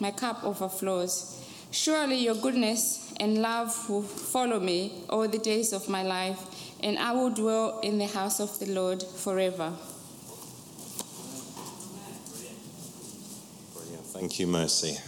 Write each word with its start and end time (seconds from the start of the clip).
my 0.00 0.10
cup 0.10 0.44
overflows. 0.44 1.40
Surely 1.70 2.16
your 2.16 2.36
goodness 2.36 3.12
and 3.18 3.38
love 3.38 3.88
will 3.90 4.02
follow 4.02 4.60
me 4.60 5.04
all 5.10 5.26
the 5.26 5.38
days 5.38 5.72
of 5.72 5.88
my 5.88 6.02
life, 6.02 6.38
and 6.80 6.98
I 6.98 7.12
will 7.12 7.30
dwell 7.30 7.80
in 7.80 7.98
the 7.98 8.06
house 8.06 8.40
of 8.40 8.58
the 8.60 8.66
Lord 8.66 9.02
forever. 9.02 9.72
Brilliant. 13.74 14.06
Thank 14.06 14.38
you, 14.38 14.46
Mercy. 14.46 14.98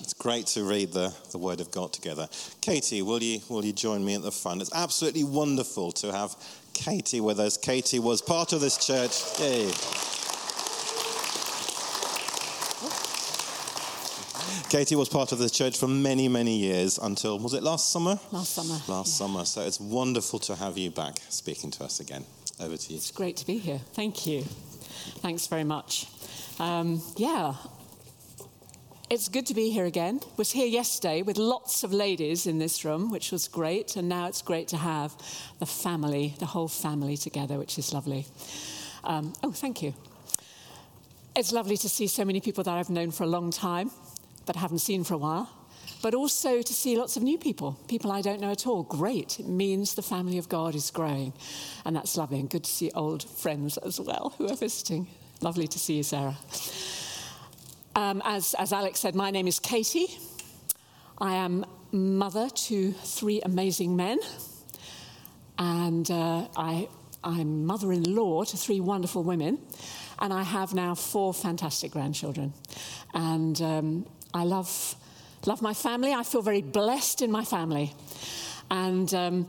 It's 0.00 0.14
great 0.14 0.46
to 0.48 0.64
read 0.64 0.92
the, 0.92 1.14
the 1.30 1.38
Word 1.38 1.60
of 1.60 1.70
God 1.70 1.92
together. 1.92 2.28
Katie, 2.60 3.02
will 3.02 3.22
you, 3.22 3.40
will 3.48 3.64
you 3.64 3.72
join 3.72 4.04
me 4.04 4.14
at 4.14 4.22
the 4.22 4.32
front? 4.32 4.60
It's 4.60 4.74
absolutely 4.74 5.24
wonderful 5.24 5.92
to 5.92 6.12
have 6.12 6.36
Katie 6.72 7.20
with 7.20 7.40
us. 7.40 7.56
Katie 7.56 7.98
was 7.98 8.20
part 8.20 8.52
of 8.52 8.60
this 8.60 8.76
church. 8.86 9.40
Yay. 9.40 9.70
Katie 14.74 14.96
was 14.96 15.08
part 15.08 15.30
of 15.30 15.38
the 15.38 15.48
church 15.48 15.78
for 15.78 15.86
many, 15.86 16.26
many 16.26 16.56
years 16.56 16.98
until, 16.98 17.38
was 17.38 17.54
it 17.54 17.62
last 17.62 17.92
summer? 17.92 18.18
Last 18.32 18.54
summer. 18.54 18.74
Last 18.88 18.88
yeah. 18.88 19.04
summer. 19.04 19.44
So 19.44 19.60
it's 19.60 19.78
wonderful 19.78 20.40
to 20.40 20.56
have 20.56 20.76
you 20.76 20.90
back 20.90 21.14
speaking 21.28 21.70
to 21.70 21.84
us 21.84 22.00
again. 22.00 22.24
Over 22.58 22.76
to 22.76 22.90
you. 22.90 22.96
It's 22.96 23.12
great 23.12 23.36
to 23.36 23.46
be 23.46 23.58
here. 23.58 23.78
Thank 23.92 24.26
you. 24.26 24.42
Thanks 25.22 25.46
very 25.46 25.62
much. 25.62 26.08
Um, 26.58 27.00
yeah, 27.16 27.54
it's 29.08 29.28
good 29.28 29.46
to 29.46 29.54
be 29.54 29.70
here 29.70 29.84
again. 29.84 30.18
Was 30.36 30.50
here 30.50 30.66
yesterday 30.66 31.22
with 31.22 31.38
lots 31.38 31.84
of 31.84 31.92
ladies 31.92 32.44
in 32.48 32.58
this 32.58 32.84
room, 32.84 33.12
which 33.12 33.30
was 33.30 33.46
great, 33.46 33.94
and 33.94 34.08
now 34.08 34.26
it's 34.26 34.42
great 34.42 34.66
to 34.68 34.76
have 34.76 35.14
the 35.60 35.66
family, 35.66 36.34
the 36.40 36.46
whole 36.46 36.66
family 36.66 37.16
together, 37.16 37.58
which 37.58 37.78
is 37.78 37.94
lovely. 37.94 38.26
Um, 39.04 39.34
oh, 39.44 39.52
thank 39.52 39.82
you. 39.82 39.94
It's 41.36 41.52
lovely 41.52 41.76
to 41.76 41.88
see 41.88 42.08
so 42.08 42.24
many 42.24 42.40
people 42.40 42.64
that 42.64 42.74
I've 42.74 42.90
known 42.90 43.12
for 43.12 43.22
a 43.22 43.28
long 43.28 43.52
time, 43.52 43.92
but 44.46 44.56
haven't 44.56 44.78
seen 44.78 45.04
for 45.04 45.14
a 45.14 45.18
while. 45.18 45.48
But 46.02 46.14
also 46.14 46.60
to 46.60 46.72
see 46.74 46.96
lots 46.96 47.16
of 47.16 47.22
new 47.22 47.38
people, 47.38 47.78
people 47.88 48.12
I 48.12 48.20
don't 48.20 48.40
know 48.40 48.50
at 48.50 48.66
all. 48.66 48.82
Great. 48.82 49.40
It 49.40 49.48
means 49.48 49.94
the 49.94 50.02
family 50.02 50.38
of 50.38 50.48
God 50.48 50.74
is 50.74 50.90
growing. 50.90 51.32
And 51.84 51.96
that's 51.96 52.16
lovely. 52.16 52.40
And 52.40 52.50
good 52.50 52.64
to 52.64 52.70
see 52.70 52.90
old 52.94 53.22
friends 53.22 53.78
as 53.78 53.98
well 53.98 54.34
who 54.36 54.48
are 54.50 54.56
visiting. 54.56 55.06
Lovely 55.40 55.66
to 55.66 55.78
see 55.78 55.96
you, 55.96 56.02
Sarah. 56.02 56.36
Um, 57.96 58.22
as, 58.24 58.54
as 58.58 58.72
Alex 58.72 59.00
said, 59.00 59.14
my 59.14 59.30
name 59.30 59.46
is 59.46 59.58
Katie. 59.58 60.08
I 61.18 61.34
am 61.34 61.64
mother 61.92 62.48
to 62.50 62.92
three 62.92 63.40
amazing 63.42 63.94
men, 63.94 64.18
and 65.58 66.10
uh, 66.10 66.48
I, 66.56 66.88
I'm 67.22 67.66
mother 67.66 67.92
in 67.92 68.16
law 68.16 68.42
to 68.42 68.56
three 68.56 68.80
wonderful 68.80 69.22
women, 69.22 69.58
and 70.18 70.32
I 70.32 70.42
have 70.42 70.74
now 70.74 70.96
four 70.96 71.32
fantastic 71.32 71.92
grandchildren. 71.92 72.52
And 73.14 73.62
um, 73.62 74.06
I 74.34 74.42
love, 74.42 74.96
love 75.46 75.62
my 75.62 75.72
family. 75.72 76.12
I 76.12 76.24
feel 76.24 76.42
very 76.42 76.60
blessed 76.60 77.22
in 77.22 77.30
my 77.30 77.44
family. 77.44 77.94
And 78.68 79.14
um, 79.14 79.48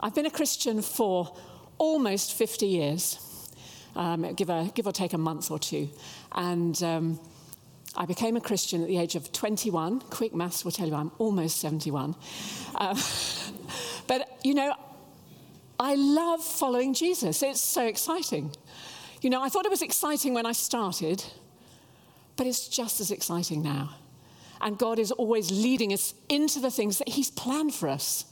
I've 0.00 0.14
been 0.14 0.24
a 0.24 0.30
Christian 0.30 0.80
for 0.80 1.36
almost 1.76 2.32
50 2.32 2.66
years, 2.66 3.50
um, 3.94 4.32
give, 4.34 4.48
a, 4.48 4.72
give 4.74 4.86
or 4.86 4.92
take 4.92 5.12
a 5.12 5.18
month 5.18 5.50
or 5.50 5.58
two. 5.58 5.90
And 6.32 6.82
um, 6.82 7.20
I 7.94 8.06
became 8.06 8.38
a 8.38 8.40
Christian 8.40 8.80
at 8.80 8.88
the 8.88 8.96
age 8.96 9.16
of 9.16 9.32
21. 9.32 10.00
Quick 10.00 10.34
maths 10.34 10.64
will 10.64 10.72
tell 10.72 10.88
you 10.88 10.94
I'm 10.94 11.12
almost 11.18 11.58
71. 11.58 12.16
Um, 12.76 12.98
but, 14.06 14.38
you 14.42 14.54
know, 14.54 14.74
I 15.78 15.94
love 15.94 16.42
following 16.42 16.94
Jesus. 16.94 17.42
It's 17.42 17.60
so 17.60 17.84
exciting. 17.84 18.50
You 19.20 19.28
know, 19.28 19.42
I 19.42 19.50
thought 19.50 19.66
it 19.66 19.70
was 19.70 19.82
exciting 19.82 20.32
when 20.32 20.46
I 20.46 20.52
started, 20.52 21.22
but 22.36 22.46
it's 22.46 22.66
just 22.66 22.98
as 23.00 23.10
exciting 23.10 23.62
now. 23.62 23.96
And 24.62 24.78
God 24.78 24.98
is 24.98 25.10
always 25.10 25.50
leading 25.50 25.92
us 25.92 26.14
into 26.28 26.60
the 26.60 26.70
things 26.70 26.98
that 26.98 27.08
He's 27.08 27.30
planned 27.30 27.74
for 27.74 27.88
us. 27.88 28.24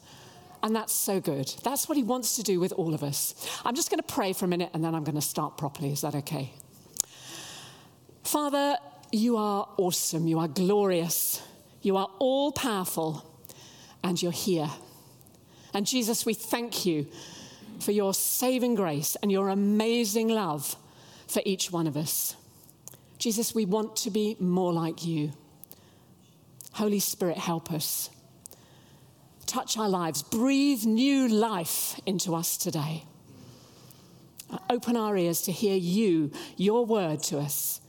And 0.63 0.77
that's 0.77 0.95
so 0.95 1.21
good. 1.21 1.53
That's 1.65 1.89
what 1.89 1.97
He 1.97 2.05
wants 2.05 2.37
to 2.37 2.43
do 2.43 2.61
with 2.61 2.73
all 2.73 2.95
of 2.95 3.03
us. 3.03 3.35
I'm 3.65 3.75
just 3.75 3.91
going 3.91 4.01
to 4.01 4.15
pray 4.15 4.33
for 4.33 4.45
a 4.45 4.49
minute 4.49 4.71
and 4.73 4.85
then 4.85 4.95
I'm 4.95 5.05
going 5.05 5.17
to 5.17 5.21
start 5.21 5.59
properly. 5.59 5.93
Is 5.93 6.03
that 6.03 6.15
okay? 6.15 6.53
Father, 8.23 8.77
you 9.11 9.37
are 9.37 9.69
awesome. 9.77 10.27
You 10.27 10.39
are 10.39 10.49
glorious. 10.49 11.43
You 11.83 11.97
are 11.97 12.09
all 12.19 12.53
powerful. 12.53 13.27
And 14.05 14.23
you're 14.23 14.33
here. 14.33 14.71
And 15.75 15.87
Jesus, 15.87 16.25
we 16.25 16.35
thank 16.35 16.87
you 16.87 17.07
for 17.81 17.93
your 17.93 18.15
saving 18.15 18.75
grace 18.75 19.17
and 19.23 19.33
your 19.33 19.49
amazing 19.49 20.29
love 20.29 20.77
for 21.27 21.43
each 21.45 21.71
one 21.73 21.87
of 21.87 21.97
us. 21.97 22.37
Jesus, 23.19 23.55
we 23.55 23.65
want 23.65 23.97
to 23.97 24.11
be 24.11 24.37
more 24.39 24.73
like 24.73 25.05
you. 25.05 25.33
Holy 26.73 27.01
Spirit, 27.01 27.39
help 27.39 27.73
us. 27.73 28.11
Touch 29.47 29.77
our 29.77 29.89
lives. 29.89 30.23
Breathe 30.23 30.85
new 30.85 31.29
life 31.29 32.01
into 32.07 32.35
us 32.35 32.57
today. 32.57 33.05
Open 34.69 34.97
our 34.97 35.17
ears 35.17 35.43
to 35.43 35.53
hear 35.53 35.77
you, 35.77 36.31
your 36.57 36.85
word 36.85 37.23
to 37.25 37.39
us 37.39 37.81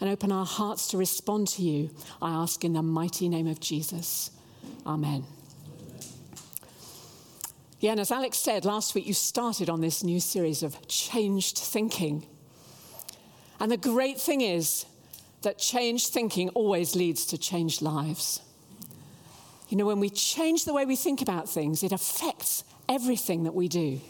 and 0.00 0.10
open 0.10 0.30
our 0.30 0.46
hearts 0.46 0.88
to 0.88 0.96
respond 0.96 1.48
to 1.48 1.62
you, 1.62 1.90
I 2.22 2.30
ask 2.30 2.64
in 2.64 2.72
the 2.72 2.82
mighty 2.82 3.28
name 3.28 3.46
of 3.46 3.60
Jesus. 3.60 4.30
Amen. 4.86 5.24
Yeah, 7.80 7.92
and 7.92 8.00
as 8.00 8.10
Alex 8.10 8.38
said 8.38 8.64
last 8.64 8.94
week, 8.94 9.06
you 9.06 9.14
started 9.14 9.68
on 9.68 9.80
this 9.80 10.02
new 10.02 10.20
series 10.20 10.62
of 10.62 10.86
changed 10.88 11.58
thinking. 11.58 12.26
And 13.60 13.70
the 13.70 13.76
great 13.76 14.20
thing 14.20 14.40
is 14.40 14.84
that 15.42 15.58
changed 15.58 16.12
thinking 16.12 16.48
always 16.50 16.96
leads 16.96 17.26
to 17.26 17.38
changed 17.38 17.82
lives. 17.82 18.40
You 19.68 19.76
know, 19.76 19.86
when 19.86 20.00
we 20.00 20.10
change 20.10 20.64
the 20.64 20.72
way 20.72 20.86
we 20.86 20.96
think 20.96 21.20
about 21.20 21.48
things, 21.48 21.82
it 21.82 21.92
affects 21.92 22.64
everything 22.88 23.44
that 23.44 23.54
we 23.54 23.68
do. 23.68 24.00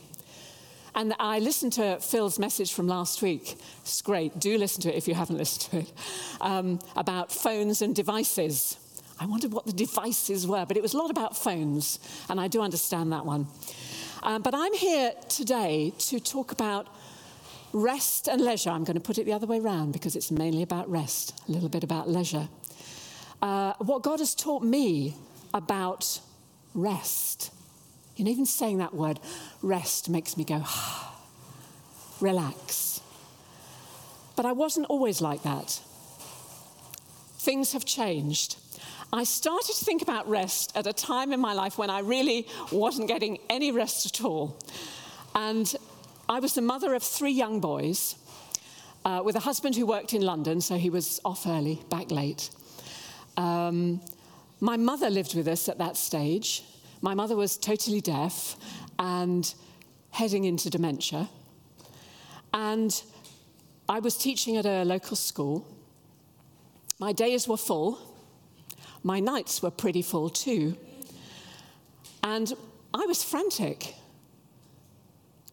And 0.94 1.14
I 1.18 1.38
listened 1.38 1.74
to 1.74 1.98
Phil's 2.00 2.38
message 2.38 2.72
from 2.72 2.88
last 2.88 3.22
week. 3.22 3.56
It's 3.80 4.02
great. 4.02 4.38
Do 4.38 4.56
listen 4.58 4.82
to 4.82 4.92
it 4.92 4.96
if 4.96 5.06
you 5.06 5.14
haven't 5.14 5.36
listened 5.36 5.70
to 5.70 5.78
it. 5.78 5.92
Um, 6.40 6.78
about 6.96 7.30
phones 7.30 7.82
and 7.82 7.94
devices. 7.94 8.78
I 9.20 9.26
wondered 9.26 9.52
what 9.52 9.66
the 9.66 9.72
devices 9.72 10.46
were, 10.46 10.64
but 10.64 10.76
it 10.76 10.82
was 10.82 10.94
a 10.94 10.98
lot 10.98 11.10
about 11.10 11.36
phones, 11.36 11.98
and 12.28 12.40
I 12.40 12.48
do 12.48 12.62
understand 12.62 13.12
that 13.12 13.26
one. 13.26 13.48
Um, 14.22 14.42
but 14.42 14.54
I'm 14.54 14.74
here 14.74 15.12
today 15.28 15.92
to 15.98 16.20
talk 16.20 16.52
about 16.52 16.88
rest 17.72 18.28
and 18.28 18.40
leisure. 18.40 18.70
I'm 18.70 18.84
going 18.84 18.94
to 18.94 19.00
put 19.00 19.18
it 19.18 19.24
the 19.24 19.32
other 19.32 19.46
way 19.46 19.60
around 19.60 19.92
because 19.92 20.16
it's 20.16 20.30
mainly 20.30 20.62
about 20.62 20.90
rest, 20.90 21.40
a 21.48 21.52
little 21.52 21.68
bit 21.68 21.84
about 21.84 22.08
leisure. 22.08 22.48
Uh, 23.40 23.74
what 23.78 24.02
God 24.02 24.18
has 24.18 24.34
taught 24.34 24.62
me 24.62 25.14
about 25.54 26.20
rest 26.74 27.50
you 28.18 28.24
know, 28.24 28.32
even 28.32 28.46
saying 28.46 28.78
that 28.78 28.94
word, 28.94 29.20
rest, 29.62 30.10
makes 30.10 30.36
me 30.36 30.42
go, 30.42 30.64
relax. 32.20 33.00
But 34.34 34.44
I 34.44 34.52
wasn't 34.52 34.86
always 34.86 35.20
like 35.20 35.44
that. 35.44 35.80
Things 37.38 37.72
have 37.72 37.84
changed. 37.84 38.56
I 39.12 39.22
started 39.22 39.72
to 39.72 39.84
think 39.84 40.02
about 40.02 40.28
rest 40.28 40.76
at 40.76 40.86
a 40.86 40.92
time 40.92 41.32
in 41.32 41.38
my 41.38 41.52
life 41.52 41.78
when 41.78 41.90
I 41.90 42.00
really 42.00 42.48
wasn't 42.72 43.06
getting 43.06 43.38
any 43.48 43.70
rest 43.70 44.04
at 44.04 44.24
all. 44.24 44.58
And 45.36 45.72
I 46.30 46.40
was 46.40 46.52
the 46.52 46.60
mother 46.60 46.92
of 46.92 47.02
three 47.02 47.30
young 47.30 47.58
boys 47.58 48.14
uh, 49.06 49.22
with 49.24 49.34
a 49.36 49.40
husband 49.40 49.74
who 49.76 49.86
worked 49.86 50.12
in 50.12 50.20
London, 50.20 50.60
so 50.60 50.76
he 50.76 50.90
was 50.90 51.20
off 51.24 51.46
early, 51.46 51.80
back 51.88 52.10
late. 52.10 52.50
Um, 53.38 54.02
my 54.60 54.76
mother 54.76 55.08
lived 55.08 55.34
with 55.34 55.48
us 55.48 55.70
at 55.70 55.78
that 55.78 55.96
stage. 55.96 56.64
My 57.00 57.14
mother 57.14 57.34
was 57.34 57.56
totally 57.56 58.02
deaf 58.02 58.56
and 58.98 59.54
heading 60.10 60.44
into 60.44 60.68
dementia. 60.68 61.30
And 62.52 63.02
I 63.88 64.00
was 64.00 64.18
teaching 64.18 64.58
at 64.58 64.66
a 64.66 64.84
local 64.84 65.16
school. 65.16 65.66
My 66.98 67.12
days 67.12 67.48
were 67.48 67.56
full. 67.56 67.98
My 69.02 69.18
nights 69.18 69.62
were 69.62 69.70
pretty 69.70 70.02
full 70.02 70.28
too. 70.28 70.76
And 72.22 72.52
I 72.92 73.06
was 73.06 73.24
frantic. 73.24 73.94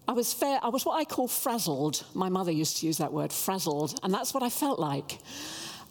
I 0.07 0.13
was 0.13 0.33
fair, 0.33 0.59
I 0.61 0.69
was 0.69 0.85
what 0.85 0.99
I 0.99 1.03
call 1.03 1.27
frazzled. 1.27 2.05
My 2.13 2.29
mother 2.29 2.51
used 2.51 2.77
to 2.77 2.85
use 2.85 2.97
that 2.99 3.11
word, 3.11 3.33
frazzled, 3.33 3.99
and 4.03 4.13
that's 4.13 4.33
what 4.33 4.43
I 4.43 4.49
felt 4.49 4.79
like. 4.79 5.17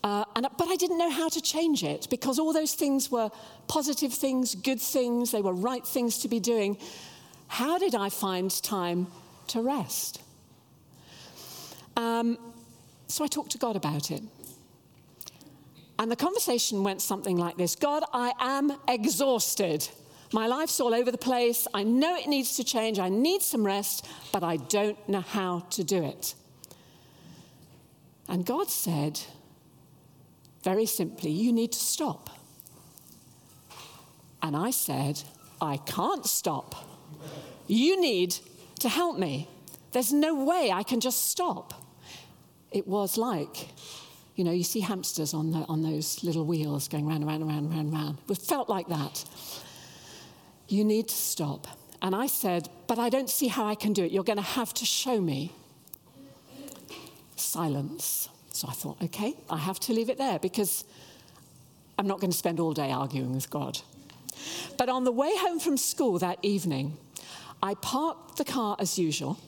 Uh, 0.05 0.25
and, 0.37 0.46
but 0.58 0.69
I 0.69 0.76
didn't 0.76 0.99
know 0.99 1.11
how 1.11 1.28
to 1.31 1.40
change 1.40 1.82
it 1.82 2.08
because 2.11 2.38
all 2.38 2.52
those 2.52 2.75
things 2.75 3.11
were 3.11 3.31
positive 3.69 4.12
things, 4.12 4.55
good 4.55 4.81
things, 4.81 5.31
they 5.31 5.40
were 5.40 5.55
right 5.55 5.84
things 5.84 6.19
to 6.19 6.28
be 6.28 6.38
doing. 6.38 6.76
How 7.49 7.78
did 7.78 7.94
I 7.94 8.11
find 8.11 8.50
time 8.62 9.06
to 9.49 9.62
rest? 9.62 10.20
Um, 11.96 12.38
so 13.06 13.25
I 13.25 13.28
talked 13.28 13.52
to 13.52 13.58
God 13.58 13.76
about 13.76 14.11
it. 14.11 14.22
And 15.99 16.11
the 16.11 16.16
conversation 16.16 16.82
went 16.82 17.00
something 17.00 17.37
like 17.37 17.56
this 17.56 17.75
God, 17.75 18.05
I 18.12 18.32
am 18.38 18.72
exhausted. 18.88 19.88
My 20.35 20.49
life's 20.49 20.81
all 20.81 20.93
over 20.93 21.13
the 21.13 21.17
place. 21.17 21.69
I 21.73 21.85
know 21.85 22.17
it 22.17 22.27
needs 22.27 22.57
to 22.57 22.65
change. 22.65 22.99
I 22.99 23.09
need 23.09 23.41
some 23.41 23.65
rest, 23.65 24.05
but 24.33 24.43
I 24.43 24.57
don't 24.57 24.99
know 25.09 25.21
how 25.21 25.61
to 25.71 25.85
do 25.85 26.03
it. 26.03 26.35
And 28.29 28.45
God 28.45 28.69
said, 28.69 29.21
very 30.65 30.87
simply, 30.87 31.31
you 31.31 31.53
need 31.53 31.71
to 31.71 31.79
stop. 31.79 32.31
And 34.43 34.57
I 34.57 34.73
said, 34.73 35.23
I 35.61 35.77
can't 35.77 36.27
stop. 36.27 36.75
You 37.69 38.01
need 38.01 38.35
to 38.81 38.89
help 38.89 39.17
me. 39.17 39.49
There's 39.93 40.13
no 40.13 40.35
way 40.45 40.73
I 40.73 40.83
can 40.83 40.99
just 40.99 41.29
stop. 41.29 41.87
It 42.73 42.89
was 42.89 43.17
like, 43.17 43.69
you 44.35 44.43
know, 44.43 44.51
you 44.51 44.65
see 44.65 44.81
hamsters 44.81 45.33
on, 45.33 45.53
the, 45.53 45.59
on 45.69 45.83
those 45.83 46.25
little 46.25 46.45
wheels 46.45 46.89
going 46.89 47.07
round 47.07 47.23
and 47.23 47.29
round 47.29 47.43
and 47.43 47.51
round 47.53 47.67
and 47.67 47.71
round, 47.73 47.87
and 47.87 47.97
round. 47.97 48.19
It 48.29 48.39
felt 48.39 48.69
like 48.69 48.89
that. 48.89 49.25
You 50.69 50.84
need 50.84 51.08
to 51.08 51.14
stop. 51.14 51.66
And 52.02 52.14
I 52.14 52.26
said, 52.26 52.69
But 52.87 52.99
I 52.99 53.08
don't 53.08 53.31
see 53.31 53.49
how 53.49 53.66
I 53.66 53.75
can 53.75 53.93
do 53.93 54.05
it. 54.05 54.12
You're 54.12 54.25
going 54.25 54.38
to 54.38 54.43
have 54.43 54.75
to 54.75 54.84
show 54.84 55.20
me. 55.20 55.52
Silence. 57.37 58.28
So 58.52 58.69
I 58.69 58.72
thought, 58.72 59.02
okay, 59.02 59.34
I 59.50 59.58
have 59.58 59.81
to 59.81 59.93
leave 59.93 60.08
it 60.08 60.19
there 60.19 60.38
because 60.38 60.84
I'm 61.99 62.06
not 62.06 62.20
going 62.20 62.31
to 62.31 62.37
spend 62.37 62.61
all 62.61 62.72
day 62.72 62.93
arguing 62.93 63.34
with 63.34 63.50
God. 63.50 63.81
But 64.78 64.88
on 64.88 65.05
the 65.05 65.12
way 65.12 65.32
home 65.37 65.58
from 65.58 65.76
school 65.76 66.19
that 66.20 66.38
evening, 66.43 66.96
I 67.62 67.75
parked 67.75 68.37
the 68.37 68.44
car 68.44 68.76
as 68.78 68.99
usual. 68.99 69.38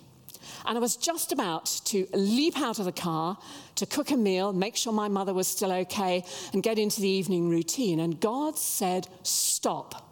And 0.64 0.76
I 0.76 0.80
was 0.80 0.96
just 0.96 1.32
about 1.32 1.66
to 1.86 2.06
leap 2.12 2.58
out 2.58 2.78
of 2.78 2.84
the 2.84 2.92
car 2.92 3.38
to 3.76 3.86
cook 3.86 4.10
a 4.10 4.16
meal, 4.16 4.52
make 4.52 4.74
sure 4.74 4.92
my 4.92 5.08
mother 5.08 5.32
was 5.32 5.46
still 5.46 5.70
okay, 5.70 6.24
and 6.52 6.62
get 6.62 6.78
into 6.78 7.00
the 7.00 7.08
evening 7.08 7.48
routine. 7.48 8.00
And 8.00 8.20
God 8.20 8.56
said, 8.56 9.06
Stop 9.22 10.05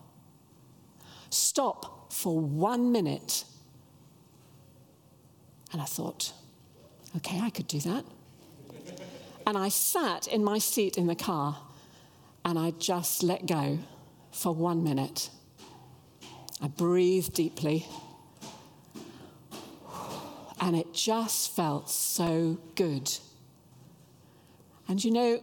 stop 1.34 2.12
for 2.12 2.38
one 2.38 2.92
minute. 2.92 3.44
And 5.72 5.82
I 5.82 5.84
thought, 5.84 6.32
okay, 7.16 7.40
I 7.40 7.50
could 7.50 7.66
do 7.66 7.80
that. 7.80 8.04
And 9.46 9.58
I 9.58 9.68
sat 9.68 10.26
in 10.26 10.42
my 10.42 10.58
seat 10.58 10.96
in 10.96 11.06
the 11.06 11.14
car 11.14 11.58
and 12.44 12.58
I 12.58 12.70
just 12.72 13.22
let 13.22 13.46
go 13.46 13.78
for 14.30 14.54
one 14.54 14.84
minute. 14.84 15.30
I 16.60 16.68
breathed 16.68 17.34
deeply. 17.34 17.86
And 20.60 20.76
it 20.76 20.94
just 20.94 21.54
felt 21.54 21.90
so 21.90 22.58
good. 22.74 23.10
And 24.88 25.02
you 25.02 25.10
know, 25.10 25.42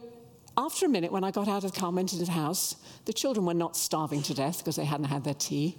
after 0.56 0.86
a 0.86 0.88
minute, 0.88 1.12
when 1.12 1.24
I 1.24 1.30
got 1.30 1.48
out 1.48 1.64
of 1.64 1.72
the 1.72 1.80
car 1.80 1.88
and 1.88 1.98
into 1.98 2.16
the 2.16 2.30
house, 2.30 2.76
the 3.06 3.12
children 3.12 3.46
were 3.46 3.54
not 3.54 3.76
starving 3.76 4.22
to 4.24 4.34
death 4.34 4.58
because 4.58 4.76
they 4.76 4.84
hadn't 4.84 5.06
had 5.06 5.24
their 5.24 5.34
tea. 5.34 5.78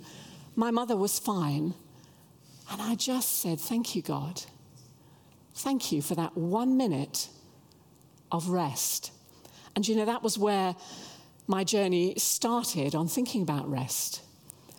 My 0.55 0.71
mother 0.71 0.95
was 0.95 1.19
fine. 1.19 1.73
And 2.71 2.81
I 2.81 2.95
just 2.95 3.41
said, 3.41 3.59
Thank 3.59 3.95
you, 3.95 4.01
God. 4.01 4.41
Thank 5.55 5.91
you 5.91 6.01
for 6.01 6.15
that 6.15 6.35
one 6.35 6.77
minute 6.77 7.29
of 8.31 8.49
rest. 8.49 9.11
And 9.75 9.87
you 9.87 9.95
know, 9.95 10.05
that 10.05 10.23
was 10.23 10.37
where 10.37 10.75
my 11.47 11.63
journey 11.63 12.15
started 12.17 12.95
on 12.95 13.07
thinking 13.07 13.41
about 13.41 13.69
rest 13.69 14.21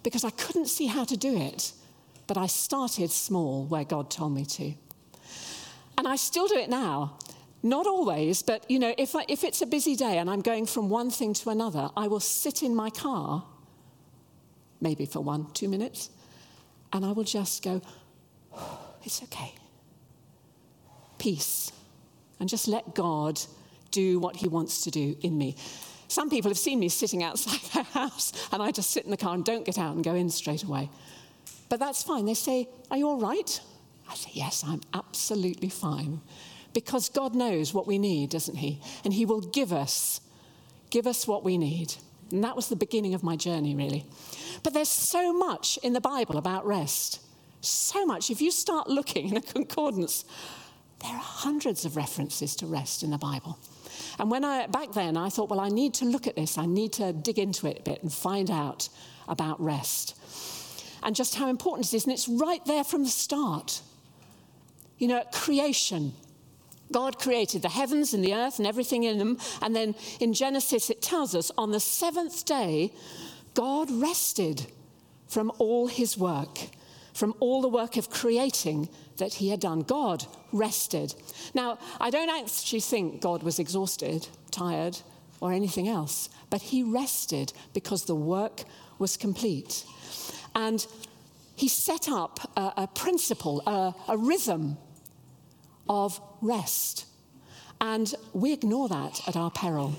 because 0.03 0.25
I 0.25 0.31
couldn't 0.31 0.67
see 0.67 0.87
how 0.87 1.05
to 1.05 1.17
do 1.17 1.37
it, 1.37 1.73
but 2.27 2.37
I 2.37 2.47
started 2.47 3.11
small 3.11 3.65
where 3.67 3.85
God 3.85 4.11
told 4.11 4.35
me 4.35 4.45
to. 4.45 4.75
And 5.97 6.09
I 6.09 6.17
still 6.17 6.49
do 6.49 6.57
it 6.57 6.69
now. 6.69 7.19
Not 7.65 7.87
always, 7.87 8.43
but 8.43 8.71
you 8.71 8.79
know, 8.79 8.95
if, 8.99 9.17
I, 9.17 9.25
if 9.27 9.43
it's 9.43 9.63
a 9.63 9.67
busy 9.67 9.97
day 9.97 10.19
and 10.19 10.29
I'm 10.29 10.43
going 10.43 10.67
from 10.67 10.91
one 10.91 11.11
thing 11.11 11.33
to 11.33 11.49
another, 11.49 11.89
I 11.97 12.09
will 12.09 12.21
sit 12.21 12.63
in 12.63 12.77
my 12.77 12.91
car, 12.91 13.43
maybe 14.83 15.07
for 15.07 15.21
one, 15.21 15.51
two 15.55 15.71
minutes, 15.71 16.11
and 16.93 17.07
I 17.07 17.13
will 17.13 17.25
just 17.25 17.65
go, 17.65 17.81
oh, 18.53 18.81
it's 19.05 19.23
okay. 19.23 19.55
Peace. 21.17 21.73
And 22.39 22.51
just 22.51 22.69
let 22.69 22.95
God 22.95 23.41
do 23.91 24.19
what 24.19 24.37
He 24.37 24.47
wants 24.47 24.83
to 24.83 24.91
do 24.91 25.17
in 25.23 25.39
me. 25.39 25.57
Some 26.09 26.29
people 26.29 26.51
have 26.51 26.59
seen 26.59 26.79
me 26.79 26.91
sitting 26.91 27.23
outside 27.23 27.61
their 27.73 27.85
house, 27.85 28.35
and 28.53 28.63
I 28.63 28.73
just 28.73 28.91
sit 28.91 29.07
in 29.07 29.11
the 29.11 29.17
car 29.17 29.35
and 29.35 29.43
don't 29.43 29.65
get 29.65 29.79
out 29.79 29.95
and 29.95 30.05
go 30.05 30.15
in 30.15 30.29
straight 30.29 30.65
away. 30.65 30.91
But 31.71 31.81
that's 31.81 32.03
fine. 32.03 32.27
They 32.27 32.35
say, 32.35 32.69
Are 32.91 32.99
you 32.99 33.09
all 33.09 33.21
right? 33.21 33.59
I 34.07 34.15
say, 34.17 34.33
Yes, 34.35 34.63
I'm 34.67 34.83
absolutely 34.93 35.71
fine 35.71 36.21
because 36.75 37.09
God 37.09 37.35
knows 37.35 37.73
what 37.73 37.87
we 37.87 37.99
need, 37.99 38.31
doesn't 38.31 38.57
He? 38.57 38.81
And 39.05 39.15
He 39.15 39.25
will 39.25 39.41
give 39.41 39.73
us, 39.73 40.21
give 40.91 41.07
us 41.07 41.27
what 41.27 41.45
we 41.45 41.57
need. 41.57 41.95
And 42.31 42.45
that 42.45 42.57
was 42.57 42.69
the 42.69 42.77
beginning 42.77 43.15
of 43.15 43.23
my 43.23 43.37
journey, 43.37 43.75
really. 43.75 44.05
But 44.63 44.75
there's 44.75 44.89
so 44.89 45.33
much 45.33 45.79
in 45.83 45.93
the 45.93 46.01
Bible 46.01 46.37
about 46.37 46.67
rest. 46.67 47.21
So 47.61 48.05
much. 48.05 48.31
If 48.31 48.41
you 48.41 48.51
start 48.51 48.89
looking 48.89 49.31
in 49.31 49.37
a 49.37 49.43
concordance, 49.43 50.25
there 51.01 51.13
are 51.13 51.19
hundreds 51.19 51.85
of 51.85 51.97
references 51.97 52.57
to 52.57 52.67
rest 52.67 53.03
in 53.03 53.11
the 53.11 53.19
Bible. 53.19 53.59
And 54.19 54.31
when 54.31 54.45
I, 54.45 54.67
back 54.67 54.93
then, 54.93 55.17
I 55.17 55.29
thought, 55.29 55.49
well, 55.49 55.61
I 55.61 55.69
need 55.69 55.95
to 55.95 56.05
look 56.05 56.27
at 56.27 56.37
this. 56.37 56.59
I 56.59 56.67
need 56.67 56.93
to 56.95 57.13
dig 57.13 57.39
into 57.39 57.67
it 57.67 57.81
a 57.81 57.83
bit 57.83 58.03
and 58.03 58.13
find 58.13 58.51
out 58.51 58.89
about 59.29 59.61
rest 59.61 60.17
and 61.05 61.15
just 61.15 61.35
how 61.35 61.49
important 61.49 61.87
it 61.87 61.97
is. 61.97 62.05
And 62.05 62.13
it's 62.13 62.29
right 62.29 62.65
there 62.65 62.83
from 62.83 63.05
the 63.05 63.11
start. 63.11 63.83
You 64.99 65.09
know, 65.09 65.19
at 65.19 65.33
creation, 65.33 66.15
God 66.93 67.19
created 67.19 67.63
the 67.63 67.69
heavens 67.69 68.15
and 68.15 68.25
the 68.25 68.35
earth 68.35 68.59
and 68.59 68.67
everything 68.67 69.05
in 69.05 69.19
them. 69.19 69.39
And 69.63 69.75
then 69.75 69.95
in 70.21 70.33
Genesis, 70.33 70.91
it 70.91 71.03
tells 71.03 71.35
us 71.35 71.51
on 71.57 71.71
the 71.71 71.81
seventh 71.81 72.45
day, 72.45 72.93
God 73.55 73.91
rested 73.91 74.67
from 75.29 75.51
all 75.59 75.87
his 75.87 76.19
work, 76.19 76.59
from 77.13 77.35
all 77.41 77.63
the 77.63 77.69
work 77.69 77.97
of 77.97 78.11
creating 78.11 78.89
that 79.17 79.35
he 79.35 79.49
had 79.49 79.61
done. 79.61 79.81
God 79.81 80.27
rested. 80.53 81.15
Now, 81.55 81.79
I 82.01 82.11
don't 82.11 82.31
actually 82.31 82.81
think 82.81 83.21
God 83.21 83.43
was 83.43 83.59
exhausted, 83.59 84.29
tired, 84.51 84.99
or 85.41 85.53
anything 85.53 85.89
else, 85.89 86.29
but 86.51 86.63
he 86.63 86.83
rested 86.83 87.53
because 87.73 88.05
the 88.05 88.15
work 88.15 88.65
was 88.99 89.17
complete. 89.17 89.85
And 90.55 90.87
he 91.57 91.69
set 91.69 92.09
up 92.09 92.51
a, 92.57 92.73
a 92.77 92.87
principle, 92.87 93.61
a, 93.67 93.95
a 94.09 94.17
rhythm 94.17 94.77
of 95.89 96.21
rest. 96.41 97.07
And 97.81 98.15
we 98.33 98.53
ignore 98.53 98.89
that 98.89 99.21
at 99.27 99.37
our 99.37 99.51
peril. 99.51 99.95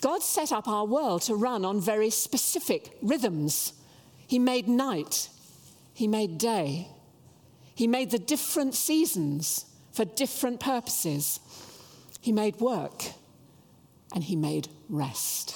God 0.00 0.22
set 0.22 0.52
up 0.52 0.68
our 0.68 0.84
world 0.84 1.22
to 1.22 1.34
run 1.34 1.64
on 1.64 1.80
very 1.80 2.10
specific 2.10 2.96
rhythms. 3.00 3.72
He 4.26 4.38
made 4.38 4.68
night, 4.68 5.30
He 5.94 6.06
made 6.06 6.36
day, 6.36 6.88
He 7.74 7.86
made 7.86 8.10
the 8.10 8.18
different 8.18 8.74
seasons 8.74 9.64
for 9.92 10.04
different 10.04 10.60
purposes. 10.60 11.40
He 12.20 12.32
made 12.32 12.60
work, 12.60 13.04
and 14.14 14.22
He 14.22 14.36
made 14.36 14.68
rest. 14.90 15.54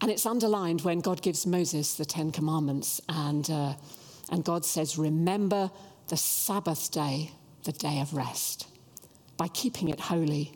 And 0.00 0.10
it's 0.10 0.26
underlined 0.26 0.80
when 0.80 1.00
God 1.00 1.22
gives 1.22 1.46
Moses 1.46 1.94
the 1.94 2.04
Ten 2.04 2.32
Commandments, 2.32 3.00
and, 3.08 3.48
uh, 3.50 3.74
and 4.30 4.44
God 4.44 4.64
says, 4.64 4.98
Remember 4.98 5.70
the 6.12 6.16
Sabbath 6.18 6.90
day, 6.90 7.30
the 7.64 7.72
day 7.72 7.98
of 8.02 8.12
rest, 8.12 8.68
by 9.38 9.48
keeping 9.48 9.88
it 9.88 9.98
holy. 9.98 10.52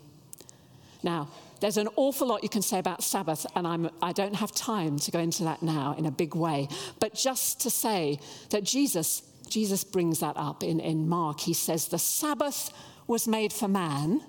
Now, 1.03 1.31
there's 1.61 1.79
an 1.79 1.89
awful 1.97 2.27
lot 2.27 2.43
you 2.43 2.51
can 2.51 2.61
say 2.61 2.79
about 2.79 3.03
Sabbath, 3.03 3.47
and 3.57 3.67
I'm, 3.67 3.89
I 4.03 4.13
don't 4.13 4.35
have 4.35 4.53
time 4.53 4.99
to 4.99 5.11
go 5.11 5.19
into 5.19 5.45
that 5.45 5.63
now 5.63 5.95
in 5.97 6.05
a 6.05 6.11
big 6.11 6.35
way. 6.35 6.69
But 7.01 7.15
just 7.15 7.59
to 7.63 7.71
say 7.71 8.21
that 8.51 8.65
Jesus, 8.65 9.23
Jesus 9.49 9.83
brings 9.83 10.21
that 10.21 10.37
up 10.37 10.63
in, 10.63 10.79
in 10.79 11.09
Mark. 11.09 11.41
He 11.41 11.55
says, 11.55 11.89
The 11.89 11.99
Sabbath 11.99 12.71
was 13.07 13.27
made 13.27 13.51
for 13.51 13.67
man, 13.67 14.21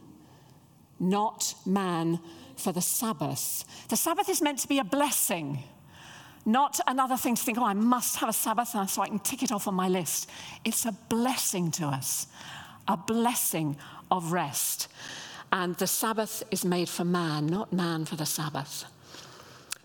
not 0.97 1.55
man 1.65 2.21
for 2.55 2.71
the 2.71 2.81
Sabbath. 2.81 3.65
The 3.89 3.97
Sabbath 3.97 4.29
is 4.29 4.41
meant 4.41 4.59
to 4.59 4.67
be 4.69 4.79
a 4.79 4.85
blessing. 4.85 5.61
Not 6.47 6.79
another 6.87 7.17
thing 7.17 7.35
to 7.35 7.43
think, 7.43 7.57
oh, 7.57 7.65
I 7.65 7.73
must 7.73 8.15
have 8.15 8.29
a 8.29 8.33
Sabbath 8.33 8.69
so 8.89 9.01
I 9.01 9.09
can 9.09 9.19
tick 9.19 9.43
it 9.43 9.51
off 9.51 9.67
on 9.67 9.73
my 9.73 9.89
list. 9.89 10.29
It's 10.63 10.85
a 10.85 10.93
blessing 11.09 11.71
to 11.71 11.87
us, 11.87 12.27
a 12.87 12.95
blessing 12.95 13.75
of 14.09 14.31
rest. 14.31 14.87
And 15.51 15.75
the 15.75 15.87
Sabbath 15.87 16.43
is 16.49 16.63
made 16.63 16.87
for 16.87 17.03
man, 17.03 17.47
not 17.47 17.73
man 17.73 18.05
for 18.05 18.15
the 18.15 18.25
Sabbath. 18.25 18.85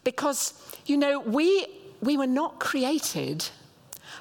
Because, 0.04 0.54
you 0.86 0.96
know, 0.96 1.18
we, 1.18 1.66
we 2.00 2.16
were 2.16 2.28
not 2.28 2.60
created 2.60 3.44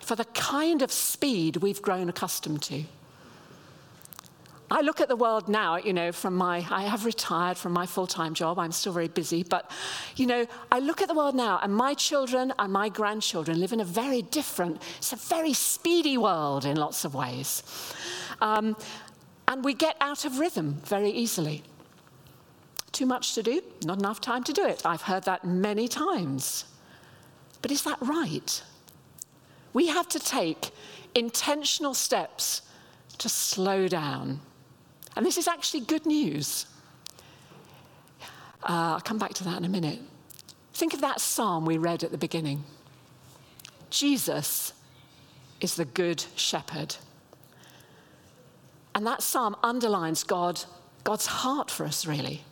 for 0.02 0.16
the 0.16 0.26
kind 0.26 0.82
of 0.82 0.92
speed 0.92 1.58
we've 1.58 1.84
grown 1.84 2.10
accustomed 2.10 2.64
to. 2.64 2.86
I 4.72 4.80
look 4.80 5.02
at 5.02 5.10
the 5.10 5.18
world 5.18 5.50
now, 5.50 5.76
you 5.76 5.92
know, 5.92 6.14
from 6.14 6.34
my, 6.34 6.66
I 6.72 6.84
have 6.84 7.04
retired 7.04 7.58
from 7.58 7.74
my 7.74 7.86
full 7.86 8.08
time 8.08 8.34
job. 8.34 8.58
I'm 8.58 8.72
still 8.72 8.94
very 8.94 9.10
busy. 9.10 9.44
But, 9.44 9.70
you 10.16 10.26
know, 10.26 10.48
I 10.72 10.80
look 10.80 11.02
at 11.02 11.10
the 11.10 11.14
world 11.14 11.36
now, 11.36 11.60
and 11.62 11.76
my 11.76 11.94
children 11.94 12.54
and 12.58 12.72
my 12.72 12.88
grandchildren 12.88 13.60
live 13.60 13.74
in 13.74 13.82
a 13.82 13.86
very 13.86 14.22
different, 14.22 14.82
it's 14.98 15.12
a 15.12 15.18
very 15.18 15.52
speedy 15.52 16.18
world 16.18 16.64
in 16.64 16.78
lots 16.78 17.04
of 17.04 17.14
ways. 17.14 17.64
Um, 18.40 18.78
and 19.50 19.66
we 19.66 19.74
get 19.74 19.98
out 20.00 20.24
of 20.24 20.40
rhythm 20.40 20.82
very 20.86 21.10
easily. 21.10 21.64
Too 22.94 23.06
much 23.06 23.36
to 23.36 23.44
do, 23.44 23.62
not 23.84 24.00
enough 24.00 24.22
time 24.22 24.44
to 24.46 24.54
do 24.54 24.66
it. 24.66 24.86
I've 24.86 25.02
heard 25.02 25.24
that 25.24 25.44
many 25.44 25.90
times. 25.90 26.64
But 27.62 27.72
is 27.72 27.84
that 27.84 27.98
right? 28.00 28.64
We 29.74 29.88
have 29.88 30.08
to 30.10 30.20
take 30.20 30.72
intentional 31.14 31.94
steps 31.94 32.62
to 33.18 33.28
slow 33.28 33.90
down. 33.90 34.40
And 35.16 35.26
this 35.26 35.38
is 35.38 35.48
actually 35.48 35.82
good 35.82 36.06
news. 36.06 36.66
Uh, 38.64 38.96
I'll 38.96 39.02
come 39.02 39.18
back 39.18 39.34
to 39.36 39.44
that 39.46 39.58
in 39.58 39.66
a 39.66 39.70
minute. 39.70 40.00
Think 40.74 40.94
of 40.94 41.02
that 41.02 41.20
psalm 41.20 41.66
we 41.66 41.78
read 41.78 42.04
at 42.04 42.12
the 42.12 42.18
beginning. 42.18 42.64
Jesus 43.90 44.74
is 45.60 45.76
the 45.76 45.86
good 45.86 46.24
shepherd. 46.36 46.96
And 48.96 49.06
that 49.08 49.22
psalm 49.22 49.56
underlines 49.64 50.24
God, 50.24 50.62
God's 51.04 51.26
heart 51.26 51.72
for 51.72 51.86
us, 51.86 52.06
really. 52.06 52.44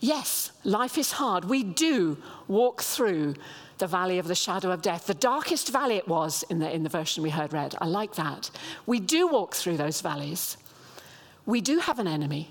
Yes, 0.00 0.50
life 0.64 0.96
is 0.96 1.12
hard. 1.12 1.44
We 1.44 1.62
do 1.62 2.16
walk 2.48 2.82
through 2.82 3.34
the 3.78 3.86
valley 3.86 4.18
of 4.18 4.28
the 4.28 4.34
shadow 4.34 4.70
of 4.70 4.82
death, 4.82 5.06
the 5.06 5.14
darkest 5.14 5.70
valley 5.70 5.96
it 5.96 6.08
was 6.08 6.42
in 6.50 6.58
the, 6.58 6.74
in 6.74 6.82
the 6.82 6.88
version 6.88 7.22
we 7.22 7.30
heard 7.30 7.52
read. 7.52 7.74
I 7.80 7.86
like 7.86 8.14
that. 8.14 8.50
We 8.86 9.00
do 9.00 9.28
walk 9.28 9.54
through 9.54 9.76
those 9.76 10.00
valleys. 10.00 10.56
We 11.46 11.60
do 11.60 11.78
have 11.78 11.98
an 11.98 12.06
enemy. 12.06 12.50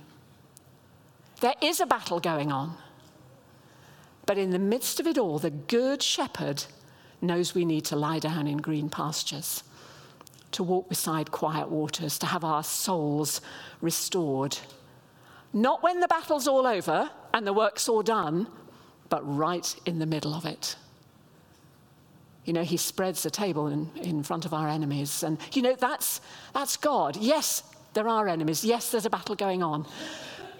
There 1.41 1.55
is 1.61 1.79
a 1.79 1.85
battle 1.85 2.19
going 2.19 2.51
on. 2.51 2.75
But 4.25 4.37
in 4.37 4.51
the 4.51 4.59
midst 4.59 4.99
of 4.99 5.07
it 5.07 5.17
all, 5.17 5.39
the 5.39 5.49
good 5.49 6.03
shepherd 6.03 6.63
knows 7.21 7.55
we 7.55 7.65
need 7.65 7.85
to 7.85 7.95
lie 7.95 8.19
down 8.19 8.47
in 8.47 8.57
green 8.57 8.89
pastures, 8.89 9.63
to 10.51 10.63
walk 10.63 10.89
beside 10.89 11.31
quiet 11.31 11.69
waters, 11.69 12.19
to 12.19 12.25
have 12.25 12.43
our 12.43 12.63
souls 12.63 13.41
restored. 13.81 14.57
Not 15.51 15.81
when 15.81 15.99
the 15.99 16.07
battle's 16.07 16.47
all 16.47 16.67
over 16.67 17.09
and 17.33 17.47
the 17.47 17.53
work's 17.53 17.89
all 17.89 18.03
done, 18.03 18.47
but 19.09 19.21
right 19.25 19.75
in 19.85 19.99
the 19.99 20.05
middle 20.05 20.33
of 20.33 20.45
it. 20.45 20.75
You 22.45 22.53
know, 22.53 22.63
he 22.63 22.77
spreads 22.77 23.23
the 23.23 23.29
table 23.29 23.67
in, 23.67 23.89
in 23.95 24.23
front 24.23 24.45
of 24.45 24.53
our 24.53 24.67
enemies. 24.67 25.23
And, 25.23 25.37
you 25.53 25.61
know, 25.61 25.75
that's, 25.75 26.21
that's 26.53 26.77
God. 26.77 27.17
Yes, 27.17 27.63
there 27.93 28.07
are 28.07 28.27
enemies. 28.27 28.63
Yes, 28.63 28.91
there's 28.91 29.05
a 29.05 29.09
battle 29.09 29.35
going 29.35 29.63
on. 29.63 29.85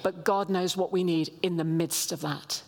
But 0.02 0.24
God 0.24 0.50
knows 0.50 0.78
what 0.78 0.92
we 0.92 1.04
need 1.04 1.32
in 1.42 1.58
the 1.58 1.64
midst 1.64 2.12
of 2.12 2.22
that. 2.22 2.64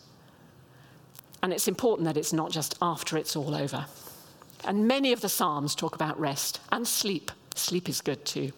And 1.41 1.53
it's 1.53 1.67
important 1.67 2.05
that 2.05 2.17
it's 2.17 2.33
not 2.33 2.51
just 2.51 2.75
after 2.81 3.17
it's 3.17 3.35
all 3.35 3.55
over. 3.55 3.85
And 4.65 4.87
many 4.87 5.11
of 5.11 5.21
the 5.21 5.29
Psalms 5.29 5.73
talk 5.73 5.95
about 5.95 6.19
rest 6.19 6.59
and 6.71 6.87
sleep. 6.87 7.31
Sleep 7.55 7.89
is 7.89 8.01
good 8.01 8.25
too. 8.25 8.51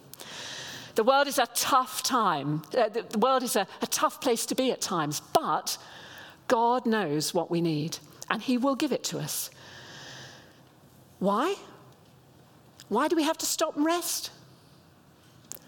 The 0.95 1.03
world 1.03 1.27
is 1.27 1.39
a 1.39 1.47
tough 1.55 2.03
time. 2.03 2.63
Uh, 2.77 2.89
the 2.89 3.17
world 3.17 3.41
is 3.41 3.55
a, 3.55 3.67
a 3.81 3.87
tough 3.87 4.21
place 4.21 4.45
to 4.47 4.55
be 4.55 4.71
at 4.71 4.81
times, 4.81 5.21
but 5.33 5.77
God 6.47 6.85
knows 6.85 7.33
what 7.33 7.49
we 7.49 7.61
need, 7.61 7.97
and 8.29 8.41
He 8.41 8.57
will 8.57 8.75
give 8.75 8.91
it 8.91 9.03
to 9.05 9.19
us. 9.19 9.49
Why? 11.19 11.55
Why 12.89 13.07
do 13.07 13.15
we 13.15 13.23
have 13.23 13.37
to 13.39 13.45
stop 13.45 13.75
and 13.75 13.85
rest? 13.85 14.29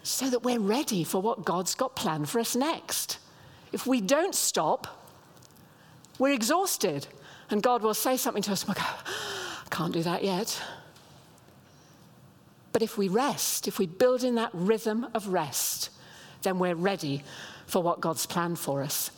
So 0.06 0.30
that 0.30 0.44
we're 0.44 0.60
ready 0.60 1.04
for 1.04 1.20
what 1.20 1.46
God's 1.46 1.74
got 1.74 1.96
planned 1.96 2.30
for 2.30 2.40
us 2.40 2.56
next. 2.56 3.18
If 3.72 3.88
we 3.88 4.02
don't 4.02 4.36
stop, 4.36 5.10
we're 6.20 6.32
exhausted. 6.32 7.08
And 7.50 7.64
God 7.64 7.82
will 7.82 7.96
say 7.96 8.16
something 8.16 8.44
to 8.44 8.52
us, 8.52 8.68
we'll 8.68 8.76
go, 8.76 8.84
I 8.84 9.68
can't 9.72 9.94
do 9.94 10.04
that 10.04 10.24
yet. 10.24 10.62
But 12.72 12.84
if 12.84 13.00
we 13.00 13.08
rest, 13.08 13.68
if 13.68 13.80
we 13.80 13.88
build 13.88 14.24
in 14.24 14.36
that 14.36 14.52
rhythm 14.54 15.08
of 15.16 15.30
rest, 15.30 15.90
then 16.44 16.60
we're 16.60 16.76
ready 16.76 17.24
for 17.66 17.82
what 17.82 18.00
God's 18.00 18.28
planned 18.28 18.60
for 18.60 18.84
us. 18.84 19.10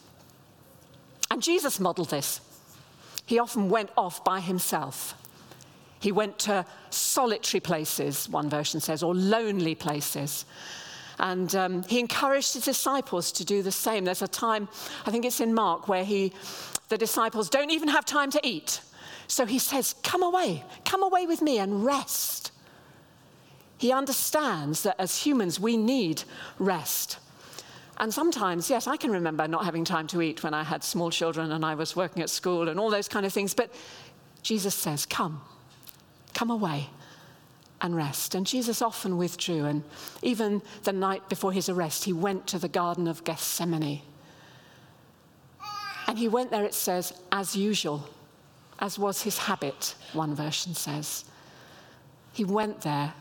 And 1.29 1.43
Jesus 1.43 1.81
modeled 1.81 2.11
this. 2.11 2.39
He 3.25 3.39
often 3.39 3.69
went 3.69 3.89
off 3.97 4.23
by 4.23 4.39
himself. 4.39 5.21
He 5.99 6.11
went 6.11 6.37
to 6.39 6.65
solitary 6.89 7.59
places, 7.59 8.29
one 8.29 8.49
version 8.49 8.79
says, 8.79 9.03
or 9.03 9.15
lonely 9.15 9.75
places. 9.75 10.45
And 11.19 11.55
um, 11.55 11.83
he 11.83 11.99
encouraged 11.99 12.53
his 12.53 12.65
disciples 12.65 13.31
to 13.33 13.45
do 13.45 13.63
the 13.63 13.71
same. 13.71 14.05
There's 14.05 14.21
a 14.21 14.27
time, 14.27 14.69
I 15.05 15.11
think 15.11 15.25
it's 15.25 15.39
in 15.39 15.53
Mark, 15.53 15.87
where 15.87 16.03
he, 16.03 16.33
the 16.89 16.97
disciples 16.97 17.49
don't 17.49 17.71
even 17.71 17.89
have 17.89 18.05
time 18.05 18.29
to 18.31 18.39
eat. 18.43 18.81
So 19.27 19.45
he 19.45 19.59
says, 19.59 19.95
Come 20.03 20.23
away, 20.23 20.63
come 20.85 21.03
away 21.03 21.25
with 21.25 21.41
me 21.41 21.57
and 21.57 21.83
rest. 21.83 22.51
He 23.77 23.91
understands 23.91 24.83
that 24.83 24.99
as 24.99 25.17
humans, 25.17 25.59
we 25.59 25.77
need 25.77 26.23
rest. 26.59 27.19
And 27.99 28.13
sometimes, 28.13 28.69
yes, 28.69 28.87
I 28.87 28.95
can 28.95 29.11
remember 29.11 29.47
not 29.47 29.65
having 29.65 29.83
time 29.83 30.07
to 30.07 30.21
eat 30.21 30.43
when 30.43 30.53
I 30.53 30.63
had 30.63 30.83
small 30.83 31.09
children 31.09 31.51
and 31.51 31.65
I 31.65 31.73
was 31.73 31.95
working 31.95 32.21
at 32.21 32.29
school 32.29 32.69
and 32.69 32.79
all 32.79 32.91
those 32.91 33.07
kind 33.07 33.25
of 33.25 33.33
things. 33.33 33.53
But 33.55 33.73
Jesus 34.43 34.75
says, 34.75 35.05
Come, 35.05 35.41
Come 36.37 36.51
away 36.51 36.87
and 37.81 37.95
rest. 37.95 38.35
And 38.35 38.45
Jesus 38.45 38.79
often 38.79 39.17
withdrew. 39.17 39.65
And 39.65 39.83
even 40.21 40.61
the 40.83 40.93
night 40.93 41.27
before 41.29 41.51
his 41.51 41.67
arrest, 41.67 42.03
he 42.03 42.13
went 42.13 42.45
to 42.45 42.59
the 42.59 42.67
Garden 42.67 43.07
of 43.07 43.23
Gethsemane. 43.23 44.03
And 46.05 46.19
he 46.19 46.27
went 46.27 46.51
there, 46.51 46.63
it 46.63 46.75
says, 46.75 47.11
as 47.31 47.55
usual, 47.55 48.07
as 48.77 48.99
was 48.99 49.23
his 49.23 49.39
habit, 49.39 49.95
one 50.13 50.35
version 50.35 50.75
says. 50.75 51.25
He 52.33 52.45
went 52.45 52.81
there 52.81 53.15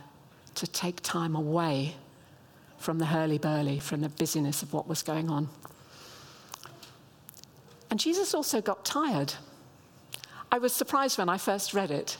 to 0.57 0.67
take 0.67 1.01
time 1.01 1.35
away 1.35 1.95
from 2.77 2.99
the 2.99 3.07
hurly-burly, 3.07 3.79
from 3.79 4.03
the 4.03 4.11
busyness 4.11 4.63
of 4.63 4.75
what 4.75 4.87
was 4.87 5.03
going 5.03 5.31
on. 5.31 5.49
And 7.91 7.99
Jesus 7.99 8.35
also 8.35 8.61
got 8.61 8.85
tired. 8.85 9.33
I 10.53 10.59
was 10.59 10.75
surprised 10.75 11.17
when 11.17 11.31
I 11.31 11.39
first 11.39 11.73
read 11.73 11.91
it 11.91 12.19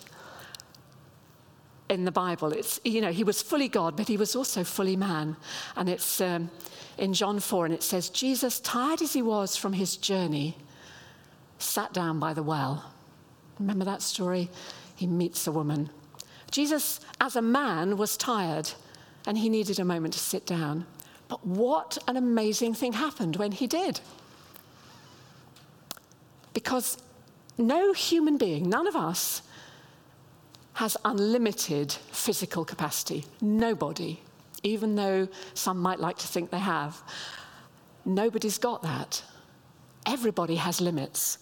in 1.89 2.05
the 2.05 2.13
Bible. 2.13 2.53
It's, 2.53 2.81
you 2.85 3.01
know, 3.01 3.13
he 3.13 3.25
was 3.25 3.43
fully 3.43 3.69
God, 3.69 3.97
but 3.97 4.09
he 4.09 4.17
was 4.17 4.35
also 4.35 4.65
fully 4.65 4.97
man. 4.97 5.37
And 5.77 5.89
it's 5.89 6.21
um, 6.21 6.51
in 6.99 7.13
John 7.13 7.41
4, 7.41 7.67
and 7.67 7.75
it 7.75 7.83
says, 7.83 8.09
Jesus, 8.09 8.61
tired 8.61 9.03
as 9.03 9.13
he 9.13 9.23
was 9.23 9.57
from 9.57 9.73
his 9.73 9.97
journey, 9.97 10.57
sat 11.59 11.93
down 11.93 12.19
by 12.19 12.35
the 12.35 12.43
well. 12.43 12.85
Remember 13.59 13.85
that 13.85 14.03
story? 14.03 14.51
He 14.95 15.07
meets 15.07 15.47
a 15.47 15.53
woman. 15.53 15.91
Jesus, 16.51 17.01
as 17.21 17.37
a 17.37 17.43
man, 17.43 17.97
was 17.97 18.17
tired, 18.17 18.71
and 19.27 19.39
he 19.39 19.49
needed 19.49 19.79
a 19.79 19.85
moment 19.85 20.15
to 20.15 20.21
sit 20.21 20.47
down. 20.47 20.87
But 21.29 21.45
what 21.47 21.99
an 22.07 22.17
amazing 22.17 22.75
thing 22.75 22.93
happened 22.93 23.37
when 23.37 23.53
he 23.53 23.67
did. 23.67 24.01
Because 26.53 26.99
no 27.59 27.93
human 27.93 28.39
being, 28.39 28.69
none 28.69 28.87
of 28.87 28.97
us, 28.97 29.43
has 30.77 30.95
unlimited 31.07 31.91
physical 31.91 32.63
capacity. 32.63 33.25
Nobody, 33.41 34.21
even 34.63 34.95
though 34.95 35.27
some 35.55 35.79
might 35.81 35.99
like 35.99 36.19
to 36.19 36.27
think 36.27 36.51
they 36.51 36.59
have. 36.59 37.03
Nobody's 38.05 38.59
got 38.59 38.83
that. 38.83 39.25
Everybody 40.05 40.57
has 40.57 40.83
limits. 40.83 41.39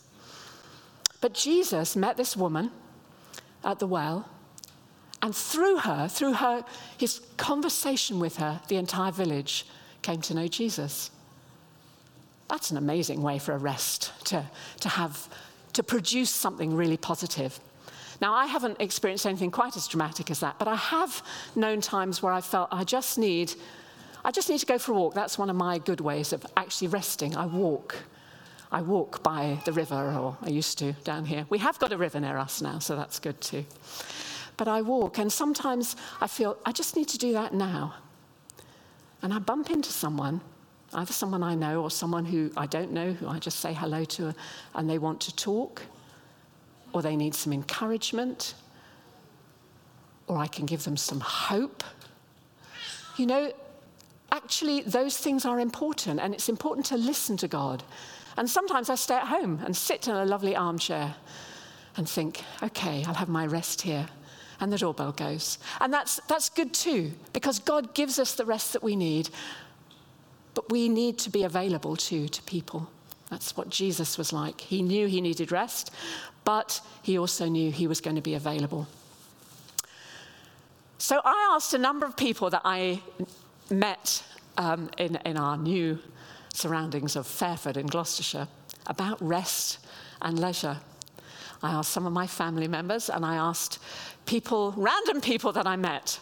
But 1.21 1.35
Jesus 1.35 1.97
met 1.97 2.17
this 2.17 2.37
woman 2.37 2.71
at 3.65 3.81
the 3.81 3.89
well, 3.89 4.29
and 5.21 5.35
through 5.35 5.79
her, 5.79 6.07
through 6.07 6.35
her, 6.35 6.65
his 6.97 7.21
conversation 7.37 8.21
with 8.21 8.37
her, 8.37 8.61
the 8.69 8.77
entire 8.77 9.11
village 9.11 9.67
came 10.03 10.21
to 10.21 10.35
know 10.35 10.47
Jesus. 10.47 11.11
That's 12.49 12.71
an 12.71 12.77
amazing 12.77 13.21
way 13.21 13.41
for 13.41 13.53
a 13.53 13.59
rest 13.59 14.13
to, 14.27 14.45
to 14.79 14.89
have, 14.89 15.29
to 15.73 15.83
produce 15.83 16.31
something 16.31 16.77
really 16.77 16.99
positive. 16.99 17.59
Now, 18.21 18.35
I 18.35 18.47
haven't 18.47 18.81
experienced 18.81 19.27
anything 19.27 19.51
quite 19.51 19.77
as 19.77 19.89
dramatic 19.89 20.31
as 20.31 20.41
that, 20.41 20.59
but 20.59 20.69
I 20.69 20.77
have 20.77 21.23
known 21.55 21.81
times 21.81 22.23
where 22.23 22.33
I 22.33 22.41
felt 22.41 22.69
I 22.73 22.85
just 22.85 23.19
need, 23.19 23.55
I 24.25 24.31
just 24.31 24.49
need 24.49 24.59
to 24.59 24.67
go 24.67 24.79
for 24.79 24.93
a 24.93 24.95
walk. 24.95 25.15
That's 25.15 25.39
one 25.39 25.51
of 25.51 25.57
my 25.57 25.79
good 25.79 26.01
ways 26.01 26.33
of 26.33 26.47
actually 26.57 26.89
resting. 26.89 27.37
I 27.37 27.47
walk. 27.47 27.97
I 28.73 28.83
walk 28.83 29.23
by 29.23 29.61
the 29.65 29.73
river, 29.73 29.95
or 29.95 30.37
I 30.43 30.49
used 30.49 30.79
to 30.79 30.93
down 31.05 31.25
here. 31.25 31.47
We 31.49 31.59
have 31.59 31.79
got 31.79 31.93
a 31.93 31.97
river 31.97 32.19
near 32.19 32.37
us 32.39 32.61
now, 32.61 32.81
so 32.81 32.97
that's 32.97 33.19
good 33.19 33.41
too. 33.41 33.65
But 34.57 34.69
I 34.69 34.83
walk, 34.83 35.19
and 35.19 35.33
sometimes 35.33 35.97
I 36.21 36.27
feel 36.27 36.57
I 36.65 36.73
just 36.73 36.97
need 36.97 37.09
to 37.09 37.19
do 37.19 37.33
that 37.33 37.55
now. 37.55 37.95
And 39.23 39.33
I 39.33 39.39
bump 39.39 39.71
into 39.71 39.91
someone, 39.91 40.41
either 40.93 41.13
someone 41.13 41.43
I 41.43 41.55
know 41.55 41.83
or 41.83 41.91
someone 41.91 42.25
who 42.25 42.51
I 42.57 42.67
don't 42.67 42.93
know, 42.93 43.13
who 43.13 43.29
I 43.29 43.39
just 43.39 43.61
say 43.61 43.73
hello 43.73 44.05
to, 44.05 44.35
and 44.75 44.89
they 44.89 44.99
want 44.99 45.21
to 45.23 45.35
talk 45.35 45.83
or 46.95 47.03
they 47.03 47.17
need 47.17 47.35
some 47.35 47.53
encouragement, 47.53 48.55
or 50.29 50.39
I 50.39 50.47
can 50.47 50.65
give 50.65 50.85
them 50.85 50.97
some 50.97 51.21
hope. 51.21 51.83
You 53.19 53.27
know, 53.27 53.53
actually, 54.31 54.81
those 54.83 55.19
things 55.19 55.45
are 55.45 55.59
important, 55.59 56.21
and 56.21 56.33
it's 56.33 56.49
important 56.49 56.87
to 56.87 56.97
listen 56.97 57.37
to 57.39 57.49
God. 57.49 57.83
And 58.37 58.49
sometimes 58.49 58.89
I 58.91 58.95
stay 58.95 59.17
at 59.17 59.27
home 59.27 59.61
and 59.65 59.77
sit 59.77 60.07
in 60.09 60.15
a 60.15 60.25
lovely 60.25 60.55
armchair 60.55 61.17
and 61.97 62.09
think, 62.09 62.43
okay, 62.63 63.05
I'll 63.07 63.15
have 63.15 63.29
my 63.29 63.45
rest 63.45 63.83
here. 63.83 64.07
And 64.61 64.73
the 64.73 64.79
doorbell 64.79 65.13
goes. 65.13 65.59
And 65.81 65.93
that's, 65.93 66.21
that's 66.29 66.49
good 66.49 66.73
too, 66.73 67.11
because 67.33 67.59
God 67.59 67.93
gives 67.95 68.21
us 68.21 68.35
the 68.35 68.45
rest 68.45 68.73
that 68.73 68.85
we 68.85 68.95
need. 68.95 69.31
But 70.55 70.71
we 70.71 70.89
need 70.89 71.19
to 71.19 71.31
be 71.31 71.43
available 71.43 71.97
too 71.97 72.29
to 72.29 72.43
people. 72.43 72.89
That's 73.31 73.57
what 73.57 73.69
Jesus 73.69 74.17
was 74.17 74.33
like. 74.33 74.61
He 74.61 74.81
knew 74.81 75.09
he 75.09 75.21
needed 75.21 75.51
rest, 75.51 75.91
but 76.45 76.81
he 77.03 77.19
also 77.19 77.47
knew 77.47 77.71
he 77.71 77.87
was 77.87 78.01
going 78.01 78.17
to 78.17 78.23
be 78.23 78.35
available. 78.35 78.87
So 80.99 81.21
I 81.25 81.53
asked 81.55 81.75
a 81.75 81.79
number 81.79 82.07
of 82.07 82.17
people 82.17 82.51
that 82.51 82.63
I 82.65 83.03
met 83.71 84.23
um, 84.57 84.91
in, 84.99 85.17
in 85.25 85.37
our 85.37 85.57
new 85.57 85.99
surroundings 86.53 87.17
of 87.17 87.27
Fairford 87.27 87.77
in 87.77 87.87
Gloucestershire 87.87 88.49
about 88.87 89.21
rest 89.21 89.79
and 90.23 90.39
leisure. 90.39 90.79
I 91.63 91.73
asked 91.73 91.91
some 91.91 92.07
of 92.07 92.13
my 92.13 92.27
family 92.27 92.69
members 92.69 93.09
and 93.09 93.25
I 93.25 93.37
asked 93.37 93.79
people, 94.27 94.73
random 94.77 95.21
people 95.21 95.53
that 95.53 95.67
I 95.67 95.77
met. 95.77 96.19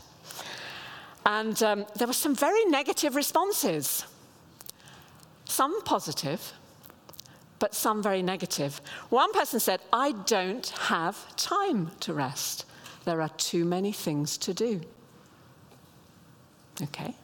And 1.24 1.60
um, 1.62 1.86
there 1.96 2.06
were 2.06 2.12
some 2.12 2.34
very 2.34 2.64
negative 2.64 3.14
responses, 3.14 4.04
some 5.44 5.82
positive, 5.82 6.52
but 7.62 7.76
some 7.76 8.02
very 8.02 8.22
negative. 8.22 8.80
One 9.10 9.32
person 9.32 9.60
said, 9.60 9.78
I 9.92 10.10
don't 10.26 10.68
have 10.90 11.36
time 11.36 11.92
to 12.00 12.12
rest. 12.12 12.66
There 13.04 13.22
are 13.22 13.28
too 13.28 13.64
many 13.64 13.92
things 13.92 14.36
to 14.38 14.52
do. 14.52 14.80
Okay. 16.82 17.14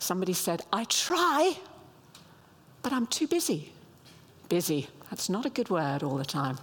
Somebody 0.00 0.32
said, 0.32 0.62
I 0.72 0.82
try, 0.86 1.56
but 2.82 2.92
I'm 2.92 3.06
too 3.06 3.28
busy. 3.28 3.72
Busy. 4.48 4.88
That's 5.08 5.30
not 5.30 5.46
a 5.46 5.50
good 5.50 5.70
word 5.70 6.02
all 6.02 6.16
the 6.16 6.24
time. 6.24 6.58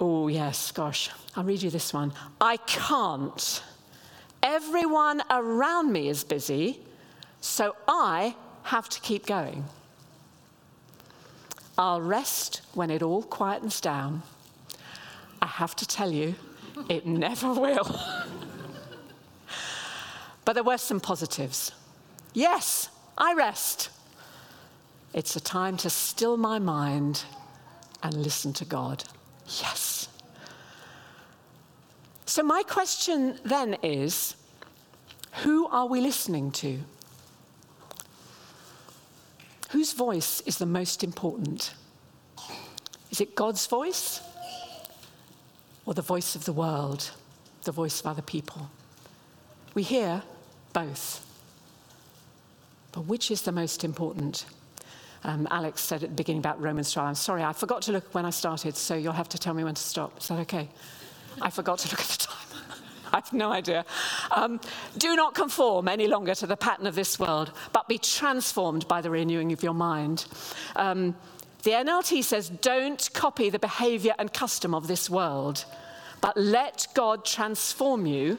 Oh, 0.00 0.26
yes, 0.26 0.72
gosh. 0.72 1.10
I'll 1.36 1.44
read 1.44 1.62
you 1.62 1.70
this 1.70 1.94
one. 1.94 2.12
I 2.40 2.56
can't. 2.56 3.62
Everyone 4.42 5.22
around 5.30 5.92
me 5.92 6.08
is 6.08 6.24
busy, 6.24 6.80
so 7.40 7.76
I 7.86 8.34
have 8.64 8.88
to 8.88 9.00
keep 9.00 9.26
going. 9.26 9.64
I'll 11.78 12.00
rest 12.00 12.62
when 12.74 12.90
it 12.90 13.02
all 13.02 13.22
quietens 13.22 13.80
down. 13.80 14.22
I 15.42 15.46
have 15.46 15.76
to 15.76 15.86
tell 15.86 16.10
you, 16.10 16.34
it 16.88 17.06
never 17.24 17.52
will. 17.52 18.00
But 20.46 20.52
there 20.52 20.62
were 20.62 20.78
some 20.78 21.00
positives. 21.00 21.72
Yes, 22.32 22.88
I 23.18 23.34
rest. 23.34 23.90
It's 25.12 25.34
a 25.34 25.40
time 25.40 25.76
to 25.78 25.90
still 25.90 26.36
my 26.36 26.60
mind 26.60 27.24
and 28.00 28.14
listen 28.14 28.52
to 28.52 28.64
God. 28.64 29.02
Yes. 29.60 30.08
So, 32.26 32.44
my 32.44 32.62
question 32.62 33.40
then 33.44 33.76
is 33.82 34.36
who 35.42 35.66
are 35.66 35.86
we 35.86 36.00
listening 36.00 36.52
to? 36.52 36.78
Whose 39.70 39.92
voice 39.92 40.40
is 40.42 40.58
the 40.58 40.66
most 40.66 41.02
important? 41.02 41.74
Is 43.10 43.20
it 43.20 43.34
God's 43.34 43.66
voice 43.66 44.20
or 45.84 45.94
the 45.94 46.02
voice 46.02 46.34
of 46.34 46.44
the 46.44 46.52
world, 46.52 47.10
the 47.64 47.72
voice 47.72 48.00
of 48.00 48.06
other 48.06 48.22
people? 48.22 48.70
We 49.74 49.82
hear 49.82 50.22
both. 50.72 51.24
But 52.92 53.06
which 53.06 53.30
is 53.30 53.42
the 53.42 53.52
most 53.52 53.84
important? 53.84 54.46
Um, 55.24 55.48
Alex 55.50 55.80
said 55.80 56.02
at 56.04 56.10
the 56.10 56.14
beginning 56.14 56.40
about 56.40 56.60
Romans 56.60 56.92
12. 56.92 57.08
I'm 57.08 57.14
sorry, 57.14 57.42
I 57.42 57.52
forgot 57.52 57.82
to 57.82 57.92
look 57.92 58.14
when 58.14 58.24
I 58.24 58.30
started, 58.30 58.76
so 58.76 58.94
you'll 58.94 59.12
have 59.12 59.28
to 59.30 59.38
tell 59.38 59.54
me 59.54 59.64
when 59.64 59.74
to 59.74 59.82
stop. 59.82 60.18
Is 60.18 60.28
that 60.28 60.38
okay? 60.40 60.68
I 61.42 61.50
forgot 61.50 61.80
to 61.80 61.90
look. 61.90 62.05
I 63.16 63.20
have 63.20 63.32
no 63.32 63.50
idea. 63.50 63.86
Um, 64.30 64.60
do 64.98 65.16
not 65.16 65.34
conform 65.34 65.88
any 65.88 66.06
longer 66.06 66.34
to 66.34 66.46
the 66.46 66.56
pattern 66.56 66.86
of 66.86 66.94
this 66.94 67.18
world, 67.18 67.50
but 67.72 67.88
be 67.88 67.96
transformed 67.96 68.86
by 68.88 69.00
the 69.00 69.08
renewing 69.08 69.52
of 69.52 69.62
your 69.62 69.72
mind. 69.72 70.26
Um, 70.76 71.16
the 71.62 71.70
NLT 71.70 72.22
says, 72.22 72.50
don't 72.50 73.08
copy 73.14 73.48
the 73.48 73.58
behavior 73.58 74.12
and 74.18 74.30
custom 74.30 74.74
of 74.74 74.86
this 74.86 75.08
world, 75.08 75.64
but 76.20 76.36
let 76.36 76.88
God 76.92 77.24
transform 77.24 78.04
you 78.04 78.36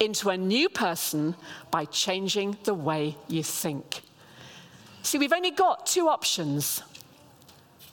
into 0.00 0.30
a 0.30 0.36
new 0.38 0.70
person 0.70 1.36
by 1.70 1.84
changing 1.84 2.56
the 2.64 2.74
way 2.74 3.18
you 3.28 3.42
think. 3.42 4.00
See, 5.02 5.18
we've 5.18 5.32
only 5.34 5.50
got 5.50 5.86
two 5.86 6.08
options. 6.08 6.82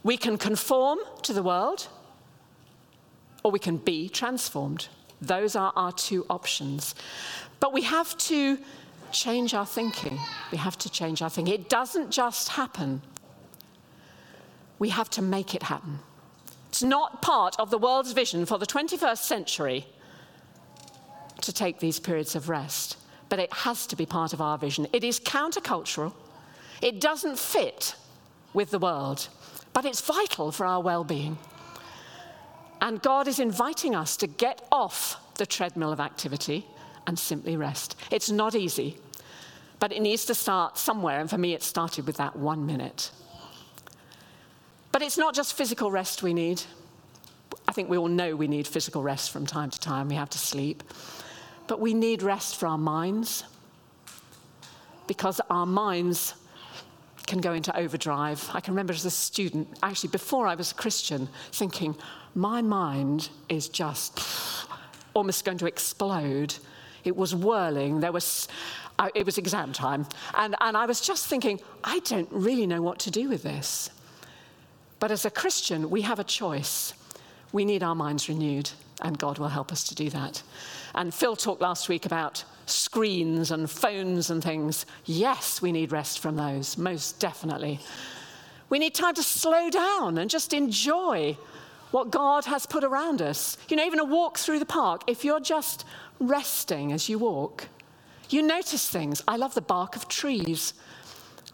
We 0.04 0.16
can 0.16 0.38
conform 0.38 1.00
to 1.24 1.34
the 1.34 1.44
world, 1.44 1.90
or 3.44 3.52
we 3.52 3.60
can 3.60 3.76
be 3.76 4.08
transformed. 4.08 4.88
Those 5.28 5.56
are 5.56 5.72
our 5.76 5.92
two 5.92 6.26
options. 6.30 6.96
But 7.60 7.74
we 7.74 7.84
have 7.84 8.18
to 8.18 8.58
change 9.12 9.54
our 9.54 9.66
thinking. 9.66 10.20
We 10.52 10.58
have 10.58 10.78
to 10.80 10.90
change 10.90 11.22
our 11.22 11.30
thinking. 11.30 11.54
It 11.54 11.70
doesn't 11.70 12.12
just 12.12 12.50
happen, 12.50 13.02
we 14.80 14.90
have 14.90 15.10
to 15.12 15.22
make 15.22 15.56
it 15.56 15.64
happen. 15.64 16.00
It's 16.70 16.84
not 16.84 17.22
part 17.22 17.56
of 17.60 17.70
the 17.70 17.78
world's 17.78 18.12
vision 18.12 18.46
for 18.46 18.58
the 18.58 18.66
21st 18.66 19.20
century 19.20 19.86
to 21.42 21.54
take 21.54 21.80
these 21.80 22.00
periods 22.00 22.36
of 22.36 22.50
rest, 22.50 22.98
but 23.30 23.40
it 23.40 23.54
has 23.54 23.86
to 23.88 23.96
be 23.96 24.06
part 24.06 24.34
of 24.34 24.42
our 24.42 24.58
vision. 24.58 24.88
It 24.92 25.04
is 25.04 25.20
countercultural, 25.20 26.14
it 26.82 27.00
doesn't 27.00 27.38
fit 27.38 27.96
with 28.54 28.72
the 28.72 28.80
world, 28.80 29.30
but 29.72 29.86
it's 29.86 30.02
vital 30.02 30.52
for 30.52 30.66
our 30.66 30.82
well 30.82 31.04
being. 31.04 31.38
And 32.84 33.02
God 33.02 33.30
is 33.30 33.39
inviting 33.39 33.96
us 33.96 34.17
to 34.17 34.28
get 34.28 34.67
off 34.69 35.15
the 35.36 35.46
treadmill 35.46 35.93
of 35.93 36.02
activity 36.02 36.65
and 37.08 37.17
simply 37.17 37.56
rest. 37.56 37.96
It's 38.12 38.30
not 38.30 38.56
easy, 38.56 38.98
but 39.80 39.93
it 39.93 40.02
needs 40.02 40.26
to 40.26 40.36
start 40.36 40.78
somewhere. 40.78 41.22
And 41.22 41.30
for 41.30 41.38
me, 41.38 41.54
it 41.54 41.63
started 41.63 42.06
with 42.06 42.17
that 42.17 42.36
one 42.36 42.65
minute. 42.65 43.12
But 44.91 45.02
it's 45.02 45.17
not 45.17 45.34
just 45.34 45.54
physical 45.54 45.91
rest 45.91 46.24
we 46.24 46.34
need. 46.34 46.62
I 47.69 47.72
think 47.72 47.89
we 47.89 47.96
all 47.96 48.10
know 48.10 48.36
we 48.36 48.50
need 48.50 48.67
physical 48.67 49.02
rest 49.02 49.32
from 49.32 49.46
time 49.46 49.69
to 49.69 49.80
time. 49.80 50.10
We 50.10 50.15
have 50.15 50.30
to 50.32 50.38
sleep. 50.38 50.84
But 51.67 51.80
we 51.80 51.93
need 51.93 52.22
rest 52.22 52.58
for 52.58 52.67
our 52.67 52.78
minds 52.78 53.46
because 55.08 55.39
our 55.50 55.65
minds 55.65 56.34
can 57.28 57.39
go 57.39 57.54
into 57.54 57.74
overdrive. 57.78 58.50
I 58.54 58.60
can 58.60 58.74
remember 58.74 58.91
as 58.91 59.06
a 59.06 59.10
student, 59.10 59.69
actually 59.82 60.10
before 60.10 60.48
I 60.48 60.56
was 60.56 60.74
a 60.74 60.76
Christian, 60.76 61.30
thinking, 61.54 61.96
my 62.36 62.62
mind 62.62 63.30
is 63.50 63.69
just 63.69 64.19
almost 65.13 65.46
going 65.46 65.58
to 65.60 65.67
explode. 65.67 66.56
It 67.04 67.15
was 67.15 67.36
whirling. 67.36 68.00
There 68.00 68.12
was, 68.12 68.48
it 69.13 69.26
was 69.26 69.38
exam 69.38 69.74
time. 69.74 70.08
And, 70.36 70.56
and 70.62 70.76
I 70.76 70.86
was 70.86 71.02
just 71.02 71.28
thinking, 71.28 71.60
I 71.84 72.00
don't 72.00 72.30
really 72.32 72.65
know 72.65 72.82
what 72.82 73.00
to 73.00 73.12
do 73.12 73.30
with 73.30 73.43
this. 73.43 73.89
But 75.00 75.12
as 75.12 75.26
a 75.26 75.30
Christian, 75.30 75.89
we 75.89 76.02
have 76.02 76.19
a 76.19 76.24
choice. 76.24 76.93
We 77.52 77.65
need 77.65 77.84
our 77.84 77.93
minds 77.93 78.30
renewed, 78.30 78.72
and 79.02 79.17
God 79.19 79.38
will 79.38 79.50
help 79.50 79.72
us 79.72 79.84
to 79.89 79.96
do 79.96 80.10
that. 80.10 80.41
And 80.96 81.13
Phil 81.13 81.36
talked 81.36 81.62
last 81.62 81.89
week 81.89 82.06
about 82.06 82.43
screens 82.65 83.52
and 83.52 83.69
phones 83.69 84.30
and 84.30 84.43
things. 84.43 84.86
Yes, 85.06 85.62
we 85.62 85.72
need 85.72 85.91
rest 85.91 86.19
from 86.19 86.36
those, 86.36 86.78
most 86.78 87.19
definitely. 87.19 87.80
We 88.69 88.80
need 88.80 88.96
time 88.96 89.13
to 89.15 89.24
slow 89.24 89.69
down 89.69 90.17
and 90.17 90.30
just 90.30 90.54
enjoy 90.54 91.38
what 91.94 92.10
God 92.10 92.46
has 92.46 92.66
put 92.66 92.84
around 92.84 93.22
us. 93.22 93.56
You 93.70 93.78
know, 93.78 93.86
even 93.86 94.00
a 94.00 94.04
walk 94.04 94.40
through 94.40 94.58
the 94.58 94.66
park, 94.66 95.04
if 95.06 95.24
you're 95.24 95.40
just 95.40 95.86
resting 96.20 96.92
as 96.92 97.08
you 97.08 97.20
walk, 97.20 97.68
you 98.32 98.42
notice 98.42 98.90
things. 98.90 99.22
I 99.28 99.38
love 99.38 99.54
the 99.54 99.62
bark 99.62 99.96
of 99.96 100.08
trees. 100.08 100.74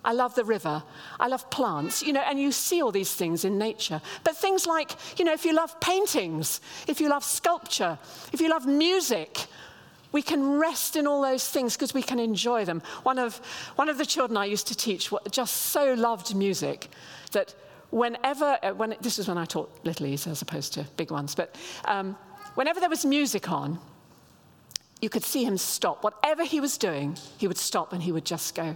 I 0.06 0.14
love 0.14 0.36
the 0.36 0.46
river. 0.46 0.82
I 1.20 1.28
love 1.28 1.50
plants, 1.50 2.02
you 2.02 2.14
know, 2.14 2.22
and 2.22 2.40
you 2.40 2.54
see 2.54 2.82
all 2.82 2.94
these 2.94 3.14
things 3.14 3.44
in 3.44 3.58
nature. 3.58 4.02
But 4.24 4.38
things 4.38 4.66
like, 4.66 4.92
you 5.20 5.26
know, 5.26 5.34
if 5.34 5.44
you 5.44 5.54
love 5.54 5.78
paintings, 5.82 6.62
if 6.88 7.02
you 7.02 7.10
love 7.10 7.26
sculpture, 7.26 8.00
if 8.32 8.40
you 8.40 8.48
love 8.48 8.66
music, 8.66 9.46
we 10.14 10.22
can 10.22 10.58
rest 10.58 10.96
in 10.96 11.06
all 11.06 11.22
those 11.22 11.46
things 11.50 11.76
because 11.76 11.94
we 11.94 12.02
can 12.02 12.18
enjoy 12.18 12.64
them. 12.64 12.82
One 13.04 13.20
of, 13.20 13.42
one 13.76 13.90
of 13.90 13.98
the 13.98 14.06
children 14.06 14.38
I 14.38 14.46
used 14.46 14.68
to 14.68 14.76
teach 14.76 15.12
just 15.32 15.54
so 15.58 15.96
loved 15.96 16.34
music 16.34 16.88
that 17.34 17.54
whenever, 17.92 18.58
uh, 18.62 18.94
this 19.02 19.20
is 19.20 19.28
when 19.28 19.38
I 19.38 19.46
taught 19.46 19.70
little 19.84 20.06
e's 20.06 20.28
as 20.28 20.42
opposed 20.42 20.74
to 20.74 20.84
big 20.98 21.12
ones, 21.12 21.36
but 21.36 21.56
um, 21.86 22.18
whenever 22.56 22.80
there 22.80 22.90
was 22.90 23.06
music 23.06 23.52
on, 23.52 23.80
you 25.02 25.10
could 25.10 25.24
see 25.24 25.44
him 25.44 25.58
stop. 25.58 26.04
Whatever 26.04 26.44
he 26.44 26.60
was 26.60 26.78
doing, 26.78 27.18
he 27.38 27.48
would 27.48 27.58
stop 27.58 27.94
and 27.94 28.04
he 28.04 28.12
would 28.12 28.26
just 28.26 28.54
go, 28.56 28.76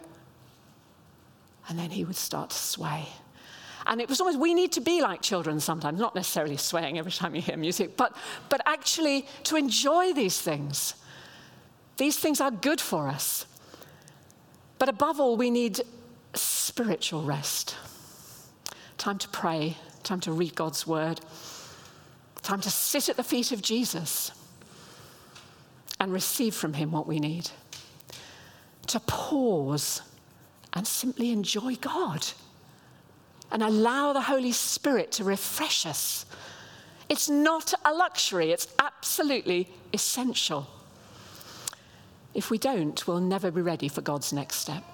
and 1.67 1.77
then 1.77 1.89
he 1.89 2.03
would 2.03 2.15
start 2.15 2.49
to 2.51 2.57
sway. 2.57 3.07
And 3.85 3.99
it 3.99 4.07
was 4.07 4.21
almost, 4.21 4.39
we 4.39 4.53
need 4.53 4.71
to 4.73 4.81
be 4.81 5.01
like 5.01 5.21
children 5.21 5.59
sometimes, 5.59 5.99
not 5.99 6.15
necessarily 6.15 6.55
swaying 6.55 6.97
every 6.97 7.11
time 7.11 7.35
you 7.35 7.41
hear 7.41 7.57
music, 7.57 7.97
but, 7.97 8.15
but 8.47 8.61
actually 8.65 9.27
to 9.43 9.57
enjoy 9.57 10.13
these 10.13 10.39
things. 10.39 10.95
These 11.97 12.17
things 12.17 12.39
are 12.39 12.49
good 12.49 12.79
for 12.79 13.09
us. 13.09 13.45
But 14.79 14.87
above 14.87 15.19
all, 15.19 15.35
we 15.35 15.51
need 15.51 15.81
spiritual 16.33 17.23
rest 17.23 17.75
time 19.03 19.17
to 19.17 19.27
pray, 19.27 19.75
time 20.03 20.21
to 20.21 20.31
read 20.31 20.55
God's 20.55 20.87
word, 20.87 21.19
time 22.41 22.61
to 22.61 22.69
sit 22.69 23.09
at 23.09 23.17
the 23.17 23.23
feet 23.23 23.51
of 23.51 23.61
Jesus 23.61 24.31
and 25.99 26.13
receive 26.13 26.55
from 26.55 26.71
him 26.71 26.93
what 26.93 27.05
we 27.05 27.19
need, 27.19 27.49
to 28.87 29.01
pause 29.01 30.01
and 30.71 30.87
simply 30.87 31.31
enjoy 31.31 31.75
God 31.75 32.25
and 33.51 33.61
allow 33.61 34.13
the 34.13 34.21
Holy 34.21 34.53
Spirit 34.53 35.11
to 35.11 35.25
refresh 35.25 35.85
us. 35.85 36.25
It's 37.09 37.27
not 37.27 37.73
a 37.83 37.93
luxury, 37.93 38.53
it's 38.53 38.69
absolutely 38.79 39.67
essential. 39.91 40.65
If 42.33 42.49
we 42.49 42.57
don't, 42.57 43.05
we'll 43.05 43.19
never 43.19 43.51
be 43.51 43.61
ready 43.61 43.89
for 43.89 43.99
God's 43.99 44.31
next 44.31 44.59
step. 44.59 44.92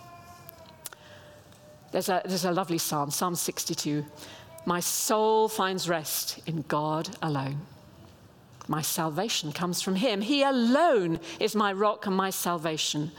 There's 1.92 2.10
a, 2.10 2.22
there's 2.26 2.46
a 2.46 2.52
lovely 2.52 2.78
psalm, 2.78 3.12
Psalm 3.12 3.36
62. 3.36 4.06
My 4.66 4.80
soul 4.80 5.48
finds 5.48 5.90
rest 5.90 6.40
in 6.46 6.64
God 6.68 7.10
alone. 7.22 7.62
My 8.68 8.84
salvation 8.84 9.52
comes 9.52 9.82
from 9.82 9.96
Him. 9.96 10.22
He 10.22 10.44
alone 10.44 11.20
is 11.40 11.56
my 11.56 11.74
rock 11.74 12.06
and 12.06 12.16
my 12.16 12.30
salvation. 12.30 13.12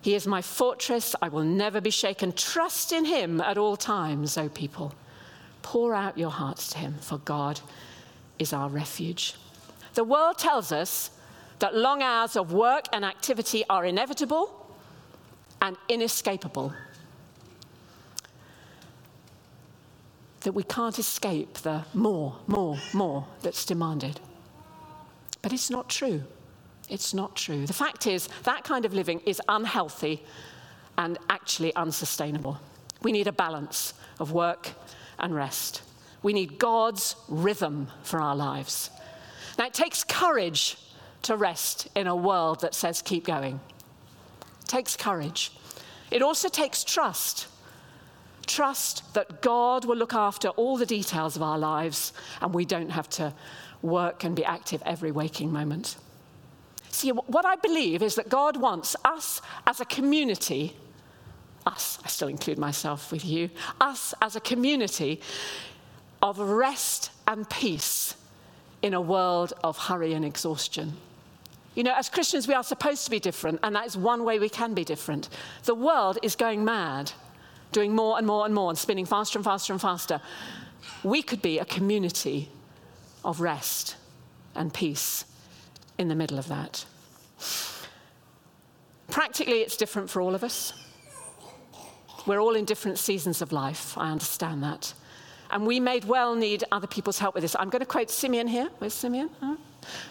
He 0.00 0.14
is 0.14 0.26
my 0.26 0.42
fortress. 0.42 1.14
I 1.22 1.28
will 1.28 1.44
never 1.44 1.80
be 1.80 1.90
shaken. 1.90 2.32
Trust 2.32 2.92
in 2.92 3.04
Him 3.04 3.40
at 3.40 3.58
all 3.58 3.76
times, 3.76 4.36
O 4.36 4.48
people. 4.48 4.92
Pour 5.62 5.94
out 5.94 6.18
your 6.18 6.30
hearts 6.30 6.68
to 6.70 6.78
Him, 6.78 6.94
for 7.00 7.18
God 7.18 7.60
is 8.38 8.52
our 8.52 8.68
refuge. 8.68 9.34
The 9.94 10.04
world 10.04 10.38
tells 10.38 10.72
us 10.72 11.10
that 11.60 11.74
long 11.74 12.02
hours 12.02 12.36
of 12.36 12.52
work 12.52 12.86
and 12.92 13.04
activity 13.04 13.64
are 13.70 13.84
inevitable 13.84 14.66
and 15.62 15.76
inescapable. 15.88 16.72
That 20.46 20.52
we 20.52 20.62
can't 20.62 21.00
escape 21.00 21.54
the 21.54 21.84
more, 21.92 22.36
more, 22.46 22.78
more 22.92 23.26
that's 23.42 23.64
demanded. 23.64 24.20
But 25.42 25.52
it's 25.52 25.70
not 25.70 25.88
true. 25.88 26.22
It's 26.88 27.12
not 27.12 27.34
true. 27.34 27.66
The 27.66 27.72
fact 27.72 28.06
is, 28.06 28.28
that 28.44 28.62
kind 28.62 28.84
of 28.84 28.94
living 28.94 29.18
is 29.26 29.42
unhealthy 29.48 30.22
and 30.96 31.18
actually 31.28 31.74
unsustainable. 31.74 32.60
We 33.02 33.10
need 33.10 33.26
a 33.26 33.32
balance 33.32 33.94
of 34.20 34.30
work 34.30 34.70
and 35.18 35.34
rest. 35.34 35.82
We 36.22 36.32
need 36.32 36.60
God's 36.60 37.16
rhythm 37.26 37.88
for 38.04 38.22
our 38.22 38.36
lives. 38.36 38.90
Now, 39.58 39.66
it 39.66 39.74
takes 39.74 40.04
courage 40.04 40.78
to 41.22 41.36
rest 41.36 41.88
in 41.96 42.06
a 42.06 42.14
world 42.14 42.60
that 42.60 42.72
says 42.72 43.02
keep 43.02 43.26
going. 43.26 43.58
It 44.62 44.68
takes 44.68 44.96
courage. 44.96 45.50
It 46.12 46.22
also 46.22 46.48
takes 46.48 46.84
trust 46.84 47.48
Trust 48.46 49.12
that 49.14 49.42
God 49.42 49.84
will 49.84 49.96
look 49.96 50.14
after 50.14 50.48
all 50.50 50.76
the 50.76 50.86
details 50.86 51.36
of 51.36 51.42
our 51.42 51.58
lives 51.58 52.12
and 52.40 52.54
we 52.54 52.64
don't 52.64 52.90
have 52.90 53.08
to 53.10 53.32
work 53.82 54.24
and 54.24 54.34
be 54.36 54.44
active 54.44 54.82
every 54.86 55.10
waking 55.10 55.52
moment. 55.52 55.96
See, 56.90 57.10
what 57.10 57.44
I 57.44 57.56
believe 57.56 58.02
is 58.02 58.14
that 58.14 58.28
God 58.28 58.56
wants 58.56 58.96
us 59.04 59.42
as 59.66 59.80
a 59.80 59.84
community, 59.84 60.74
us, 61.66 61.98
I 62.04 62.08
still 62.08 62.28
include 62.28 62.58
myself 62.58 63.12
with 63.12 63.24
you, 63.24 63.50
us 63.80 64.14
as 64.22 64.36
a 64.36 64.40
community 64.40 65.20
of 66.22 66.38
rest 66.38 67.10
and 67.26 67.48
peace 67.50 68.16
in 68.80 68.94
a 68.94 69.00
world 69.00 69.52
of 69.62 69.76
hurry 69.76 70.14
and 70.14 70.24
exhaustion. 70.24 70.94
You 71.74 71.82
know, 71.82 71.94
as 71.94 72.08
Christians, 72.08 72.48
we 72.48 72.54
are 72.54 72.62
supposed 72.62 73.04
to 73.04 73.10
be 73.10 73.20
different, 73.20 73.60
and 73.62 73.76
that 73.76 73.86
is 73.86 73.96
one 73.96 74.24
way 74.24 74.38
we 74.38 74.48
can 74.48 74.72
be 74.72 74.82
different. 74.82 75.28
The 75.64 75.74
world 75.74 76.18
is 76.22 76.34
going 76.34 76.64
mad 76.64 77.12
doing 77.72 77.94
more 77.94 78.18
and 78.18 78.26
more 78.26 78.44
and 78.44 78.54
more 78.54 78.70
and 78.70 78.78
spinning 78.78 79.06
faster 79.06 79.38
and 79.38 79.44
faster 79.44 79.72
and 79.72 79.80
faster. 79.80 80.20
We 81.02 81.22
could 81.22 81.42
be 81.42 81.58
a 81.58 81.64
community 81.64 82.48
of 83.24 83.40
rest 83.40 83.96
and 84.54 84.72
peace 84.72 85.24
in 85.98 86.08
the 86.08 86.14
middle 86.14 86.38
of 86.38 86.48
that. 86.48 86.84
Practically, 89.08 89.60
it's 89.60 89.76
different 89.76 90.10
for 90.10 90.20
all 90.20 90.34
of 90.34 90.42
us. 90.42 90.72
We're 92.26 92.40
all 92.40 92.56
in 92.56 92.64
different 92.64 92.98
seasons 92.98 93.40
of 93.40 93.52
life, 93.52 93.96
I 93.96 94.10
understand 94.10 94.62
that. 94.64 94.92
And 95.50 95.64
we 95.64 95.78
may 95.78 96.00
well 96.00 96.34
need 96.34 96.64
other 96.72 96.88
people's 96.88 97.18
help 97.18 97.34
with 97.34 97.42
this. 97.42 97.54
I'm 97.58 97.70
going 97.70 97.80
to 97.80 97.86
quote 97.86 98.10
Simeon 98.10 98.48
here. 98.48 98.68
Where's 98.78 98.94
Simeon? 98.94 99.30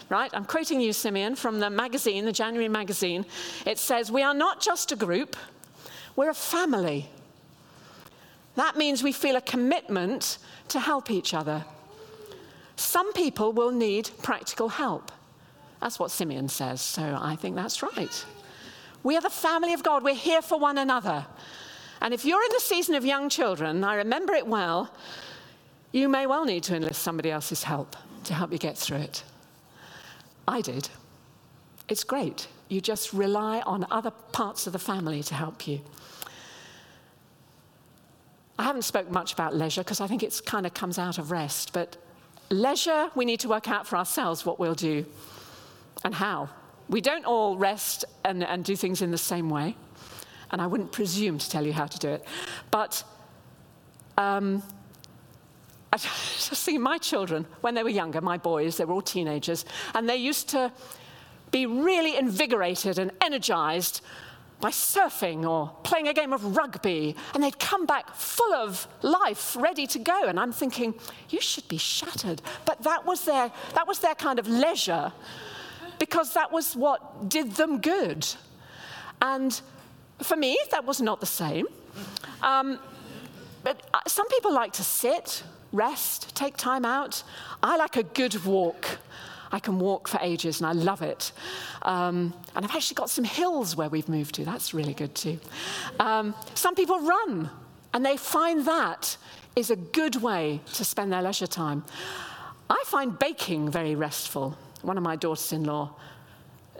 Right, 0.08 0.30
I'm 0.32 0.46
quoting 0.46 0.80
you, 0.80 0.94
Simeon, 0.94 1.36
from 1.36 1.60
the 1.60 1.68
magazine, 1.68 2.24
the 2.24 2.32
January 2.32 2.68
magazine. 2.68 3.26
It 3.66 3.78
says, 3.78 4.10
We 4.10 4.22
are 4.22 4.32
not 4.32 4.60
just 4.62 4.92
a 4.92 4.96
group, 4.96 5.36
we're 6.14 6.30
a 6.30 6.34
family. 6.34 7.10
That 8.56 8.76
means 8.76 9.02
we 9.02 9.12
feel 9.12 9.36
a 9.36 9.40
commitment 9.40 10.38
to 10.68 10.80
help 10.80 11.10
each 11.10 11.34
other. 11.34 11.64
Some 12.76 13.12
people 13.12 13.52
will 13.52 13.70
need 13.70 14.10
practical 14.22 14.68
help. 14.68 15.12
That's 15.80 15.98
what 15.98 16.10
Simeon 16.10 16.48
says, 16.48 16.80
so 16.80 17.18
I 17.20 17.36
think 17.36 17.54
that's 17.54 17.82
right. 17.82 18.24
We 19.02 19.16
are 19.16 19.20
the 19.20 19.30
family 19.30 19.72
of 19.72 19.82
God, 19.82 20.02
we're 20.02 20.14
here 20.14 20.42
for 20.42 20.58
one 20.58 20.78
another. 20.78 21.26
And 22.00 22.12
if 22.12 22.24
you're 22.24 22.42
in 22.42 22.52
the 22.52 22.60
season 22.60 22.94
of 22.94 23.04
young 23.04 23.28
children, 23.28 23.84
I 23.84 23.94
remember 23.96 24.34
it 24.34 24.46
well, 24.46 24.92
you 25.92 26.08
may 26.08 26.26
well 26.26 26.44
need 26.44 26.62
to 26.64 26.76
enlist 26.76 27.02
somebody 27.02 27.30
else's 27.30 27.62
help 27.62 27.96
to 28.24 28.34
help 28.34 28.52
you 28.52 28.58
get 28.58 28.76
through 28.76 28.98
it. 28.98 29.22
I 30.48 30.60
did. 30.60 30.88
It's 31.88 32.04
great. 32.04 32.48
You 32.68 32.80
just 32.80 33.12
rely 33.12 33.60
on 33.60 33.86
other 33.90 34.10
parts 34.10 34.66
of 34.66 34.72
the 34.72 34.78
family 34.78 35.22
to 35.24 35.34
help 35.34 35.66
you. 35.68 35.80
I 38.58 38.62
haven't 38.62 38.82
spoken 38.82 39.12
much 39.12 39.32
about 39.32 39.54
leisure 39.54 39.82
because 39.82 40.00
I 40.00 40.06
think 40.06 40.22
it 40.22 40.40
kind 40.46 40.66
of 40.66 40.74
comes 40.74 40.98
out 40.98 41.18
of 41.18 41.30
rest, 41.30 41.72
but 41.72 41.96
leisure, 42.50 43.10
we 43.14 43.24
need 43.24 43.40
to 43.40 43.48
work 43.48 43.68
out 43.68 43.86
for 43.86 43.96
ourselves 43.96 44.46
what 44.46 44.58
we'll 44.58 44.74
do 44.74 45.04
and 46.04 46.14
how. 46.14 46.48
We 46.88 47.00
don't 47.00 47.24
all 47.24 47.56
rest 47.56 48.04
and, 48.24 48.44
and 48.44 48.64
do 48.64 48.76
things 48.76 49.02
in 49.02 49.10
the 49.10 49.18
same 49.18 49.50
way, 49.50 49.76
and 50.50 50.62
I 50.62 50.66
wouldn't 50.66 50.92
presume 50.92 51.38
to 51.38 51.50
tell 51.50 51.66
you 51.66 51.72
how 51.72 51.86
to 51.86 51.98
do 51.98 52.08
it. 52.08 52.24
But 52.70 53.02
um, 54.16 54.62
I 55.92 55.98
just 55.98 56.54
see 56.62 56.78
my 56.78 56.98
children, 56.98 57.46
when 57.60 57.74
they 57.74 57.82
were 57.82 57.90
younger, 57.90 58.20
my 58.20 58.38
boys, 58.38 58.76
they 58.76 58.84
were 58.84 58.94
all 58.94 59.02
teenagers, 59.02 59.64
and 59.94 60.08
they 60.08 60.16
used 60.16 60.48
to 60.50 60.72
be 61.50 61.66
really 61.66 62.16
invigorated 62.16 62.98
and 62.98 63.10
energized 63.20 64.00
by 64.60 64.70
surfing 64.70 65.48
or 65.48 65.70
playing 65.82 66.08
a 66.08 66.14
game 66.14 66.32
of 66.32 66.56
rugby, 66.56 67.14
and 67.34 67.42
they'd 67.42 67.58
come 67.58 67.84
back 67.84 68.14
full 68.14 68.54
of 68.54 68.88
life, 69.02 69.54
ready 69.56 69.86
to 69.86 69.98
go. 69.98 70.24
And 70.24 70.40
I'm 70.40 70.52
thinking, 70.52 70.94
you 71.28 71.40
should 71.40 71.68
be 71.68 71.76
shattered. 71.76 72.40
But 72.64 72.82
that 72.82 73.04
was 73.04 73.24
their, 73.24 73.52
that 73.74 73.86
was 73.86 73.98
their 73.98 74.14
kind 74.14 74.38
of 74.38 74.48
leisure, 74.48 75.12
because 75.98 76.32
that 76.34 76.50
was 76.50 76.74
what 76.74 77.28
did 77.28 77.52
them 77.52 77.80
good. 77.80 78.26
And 79.20 79.60
for 80.22 80.36
me, 80.36 80.58
that 80.70 80.84
was 80.84 81.00
not 81.00 81.20
the 81.20 81.26
same. 81.26 81.66
Um, 82.42 82.78
but 83.62 83.86
uh, 83.92 84.00
some 84.06 84.28
people 84.28 84.52
like 84.52 84.72
to 84.74 84.82
sit, 84.84 85.42
rest, 85.72 86.34
take 86.34 86.56
time 86.56 86.84
out. 86.84 87.22
I 87.62 87.76
like 87.76 87.96
a 87.96 88.04
good 88.04 88.44
walk. 88.44 88.98
I 89.52 89.58
can 89.58 89.78
walk 89.78 90.08
for 90.08 90.18
ages 90.22 90.60
and 90.60 90.66
I 90.66 90.72
love 90.72 91.02
it. 91.02 91.32
Um, 91.82 92.34
and 92.54 92.64
I've 92.64 92.74
actually 92.74 92.96
got 92.96 93.10
some 93.10 93.24
hills 93.24 93.76
where 93.76 93.88
we've 93.88 94.08
moved 94.08 94.34
to. 94.36 94.44
That's 94.44 94.74
really 94.74 94.94
good 94.94 95.14
too. 95.14 95.38
Um, 96.00 96.34
some 96.54 96.74
people 96.74 97.00
run 97.00 97.50
and 97.94 98.04
they 98.04 98.16
find 98.16 98.66
that 98.66 99.16
is 99.54 99.70
a 99.70 99.76
good 99.76 100.16
way 100.16 100.60
to 100.74 100.84
spend 100.84 101.12
their 101.12 101.22
leisure 101.22 101.46
time. 101.46 101.84
I 102.68 102.82
find 102.86 103.18
baking 103.18 103.70
very 103.70 103.94
restful. 103.94 104.56
One 104.82 104.98
of 104.98 105.02
my 105.02 105.16
daughters 105.16 105.52
in 105.52 105.64
law 105.64 105.94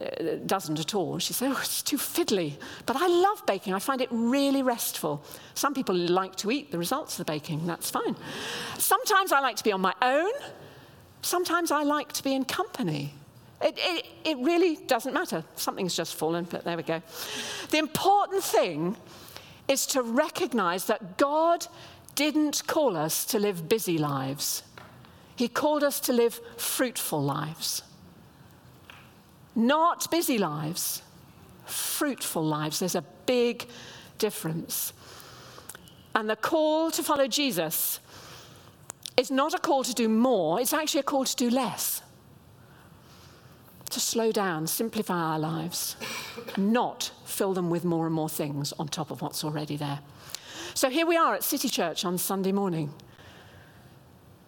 uh, 0.00 0.36
doesn't 0.44 0.78
at 0.78 0.94
all. 0.94 1.18
She 1.18 1.32
says, 1.32 1.52
oh, 1.54 1.60
it's 1.60 1.82
too 1.82 1.96
fiddly. 1.96 2.54
But 2.84 2.96
I 2.96 3.06
love 3.06 3.46
baking. 3.46 3.72
I 3.72 3.78
find 3.78 4.00
it 4.00 4.08
really 4.10 4.62
restful. 4.62 5.24
Some 5.54 5.72
people 5.72 5.94
like 5.94 6.36
to 6.36 6.50
eat 6.50 6.70
the 6.70 6.78
results 6.78 7.18
of 7.18 7.24
the 7.24 7.32
baking. 7.32 7.66
That's 7.66 7.90
fine. 7.90 8.14
Sometimes 8.76 9.32
I 9.32 9.40
like 9.40 9.56
to 9.56 9.64
be 9.64 9.72
on 9.72 9.80
my 9.80 9.94
own 10.02 10.32
Sometimes 11.26 11.72
I 11.72 11.82
like 11.82 12.12
to 12.12 12.22
be 12.22 12.34
in 12.34 12.44
company. 12.44 13.12
It, 13.60 13.74
it, 13.78 14.06
it, 14.24 14.38
really 14.38 14.76
doesn't 14.76 15.12
matter. 15.12 15.42
Something's 15.56 15.96
just 15.96 16.14
fallen, 16.14 16.44
but 16.44 16.62
there 16.62 16.76
we 16.76 16.84
go. 16.84 17.02
The 17.70 17.78
important 17.78 18.44
thing 18.44 18.96
is 19.66 19.86
to 19.86 20.02
recognize 20.02 20.84
that 20.84 21.18
God 21.18 21.66
didn't 22.14 22.62
call 22.68 22.96
us 22.96 23.24
to 23.24 23.40
live 23.40 23.68
busy 23.68 23.98
lives, 23.98 24.62
He 25.34 25.48
called 25.48 25.82
us 25.82 25.98
to 26.00 26.12
live 26.12 26.40
fruitful 26.58 27.20
lives. 27.20 27.82
Not 29.56 30.08
busy 30.12 30.38
lives, 30.38 31.02
fruitful 31.64 32.44
lives. 32.44 32.78
There's 32.78 32.94
a 32.94 33.04
big 33.26 33.66
difference. 34.18 34.92
And 36.14 36.30
the 36.30 36.36
call 36.36 36.92
to 36.92 37.02
follow 37.02 37.26
Jesus 37.26 37.98
it's 39.16 39.30
not 39.30 39.54
a 39.54 39.58
call 39.58 39.84
to 39.84 39.94
do 39.94 40.08
more, 40.08 40.60
it's 40.60 40.72
actually 40.72 41.00
a 41.00 41.04
call 41.04 41.24
to 41.24 41.36
do 41.36 41.50
less. 41.50 42.02
to 43.90 44.00
slow 44.00 44.32
down, 44.32 44.66
simplify 44.66 45.14
our 45.14 45.38
lives, 45.38 45.96
not 46.56 47.10
fill 47.24 47.54
them 47.54 47.70
with 47.70 47.84
more 47.84 48.04
and 48.06 48.14
more 48.14 48.28
things 48.28 48.72
on 48.78 48.88
top 48.88 49.10
of 49.10 49.22
what's 49.22 49.44
already 49.44 49.76
there. 49.76 50.00
So 50.74 50.90
here 50.90 51.06
we 51.06 51.16
are 51.16 51.34
at 51.34 51.42
City 51.42 51.68
Church 51.70 52.04
on 52.04 52.18
Sunday 52.18 52.52
morning. 52.52 52.92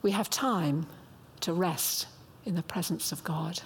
We 0.03 0.11
have 0.11 0.29
time 0.29 0.87
to 1.41 1.53
rest 1.53 2.09
in 2.45 2.57
the 2.57 2.63
presence 2.63 3.13
of 3.13 3.25
God, 3.25 3.61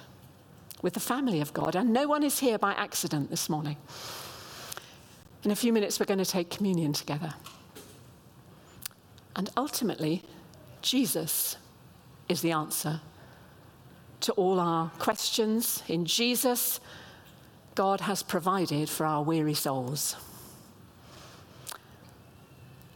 with 0.81 0.93
the 0.93 0.99
family 0.99 1.41
of 1.41 1.53
God, 1.53 1.75
and 1.75 1.91
no 1.91 2.07
one 2.07 2.23
is 2.23 2.39
here 2.39 2.57
by 2.57 2.73
accident 2.73 3.29
this 3.29 3.49
morning. 3.49 3.77
In 5.43 5.51
a 5.51 5.55
few 5.55 5.73
minutes, 5.73 5.99
we're 5.99 6.05
going 6.05 6.19
to 6.19 6.25
take 6.25 6.49
communion 6.49 6.93
together. 6.93 7.33
And 9.35 9.49
ultimately, 9.57 10.23
Jesus 10.83 11.55
is 12.27 12.41
the 12.41 12.51
answer 12.51 12.99
to 14.19 14.33
all 14.33 14.59
our 14.59 14.89
questions. 14.99 15.81
In 15.87 16.05
Jesus, 16.05 16.79
God 17.73 18.01
has 18.01 18.21
provided 18.21 18.89
for 18.89 19.05
our 19.05 19.23
weary 19.23 19.53
souls. 19.53 20.15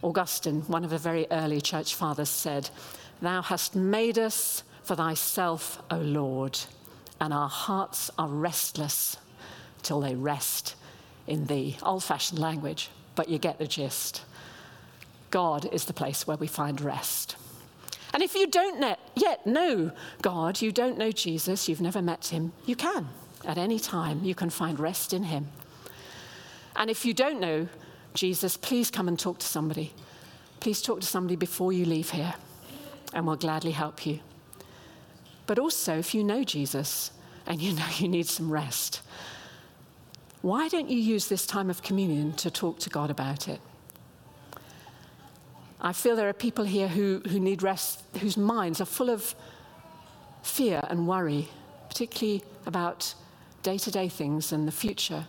Augustine, 0.04 0.62
one 0.68 0.84
of 0.84 0.90
the 0.90 0.98
very 0.98 1.28
early 1.32 1.62
church 1.62 1.96
fathers, 1.96 2.30
said, 2.30 2.70
Thou 3.22 3.42
hast 3.42 3.76
made 3.76 4.20
us 4.20 4.64
for 4.84 4.96
thyself, 4.96 5.82
O 5.90 5.98
Lord, 5.98 6.60
and 7.20 7.34
our 7.34 7.50
hearts 7.50 8.12
are 8.20 8.28
restless 8.28 9.18
till 9.82 10.02
they 10.02 10.16
rest 10.16 10.76
in 11.26 11.46
thee. 11.46 11.78
Old 11.82 12.04
fashioned 12.04 12.40
language, 12.40 12.90
but 13.16 13.30
you 13.30 13.38
get 13.38 13.58
the 13.58 13.68
gist. 13.68 14.24
God 15.32 15.68
is 15.74 15.86
the 15.86 15.94
place 15.94 16.28
where 16.28 16.38
we 16.38 16.48
find 16.48 16.80
rest. 16.80 17.38
And 18.18 18.24
if 18.24 18.34
you 18.34 18.48
don't 18.48 18.98
yet 19.14 19.46
know 19.46 19.92
God, 20.24 20.60
you 20.60 20.72
don't 20.72 20.98
know 20.98 21.12
Jesus, 21.12 21.70
you've 21.70 21.82
never 21.82 22.02
met 22.02 22.26
him, 22.26 22.52
you 22.66 22.76
can. 22.76 23.10
At 23.46 23.60
any 23.60 23.78
time, 23.78 24.24
you 24.24 24.34
can 24.34 24.50
find 24.50 24.80
rest 24.80 25.14
in 25.14 25.26
him. 25.26 25.50
And 26.76 26.90
if 26.90 27.06
you 27.06 27.14
don't 27.14 27.40
know 27.40 27.68
Jesus, 28.16 28.58
please 28.58 28.90
come 28.90 29.08
and 29.08 29.20
talk 29.20 29.38
to 29.38 29.46
somebody. 29.46 29.94
Please 30.60 30.82
talk 30.82 31.02
to 31.02 31.06
somebody 31.06 31.36
before 31.36 31.72
you 31.72 31.86
leave 31.86 32.10
here, 32.10 32.34
and 33.14 33.28
we'll 33.28 33.36
gladly 33.36 33.74
help 33.74 34.04
you. 34.04 34.20
But 35.46 35.60
also, 35.60 36.00
if 36.00 36.16
you 36.16 36.24
know 36.24 36.44
Jesus 36.44 37.12
and 37.46 37.62
you 37.62 37.74
know 37.74 37.86
you 38.00 38.08
need 38.08 38.26
some 38.26 38.52
rest, 38.52 39.04
why 40.42 40.70
don't 40.70 40.90
you 40.90 40.98
use 40.98 41.28
this 41.28 41.46
time 41.46 41.70
of 41.70 41.84
communion 41.84 42.34
to 42.38 42.50
talk 42.50 42.80
to 42.80 42.90
God 42.90 43.12
about 43.12 43.48
it? 43.48 43.62
I 45.80 45.94
feel 45.94 46.16
there 46.16 46.30
are 46.30 46.34
people 46.34 46.66
here 46.66 46.88
who, 46.88 47.22
who 47.28 47.40
need 47.40 47.62
rest, 47.62 48.04
whose 48.20 48.36
minds 48.36 48.82
are 48.82 48.86
full 48.86 49.10
of 49.10 49.36
fear 50.42 50.82
and 50.90 51.08
worry, 51.08 51.50
particularly 51.88 52.44
about 52.66 53.14
day 53.62 53.78
to 53.78 53.92
day 53.92 54.10
things 54.10 54.52
and 54.52 54.68
the 54.68 54.72
future. 54.72 55.26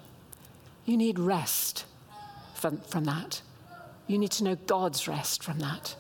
You 0.87 0.97
need 0.97 1.19
rest 1.19 1.85
from, 2.55 2.79
from 2.81 3.05
that. 3.05 3.43
You 4.07 4.19
need 4.19 4.31
to 4.33 4.45
know 4.45 4.55
God's 4.55 5.07
rest 5.07 5.43
from 5.43 5.59
that. 5.59 5.95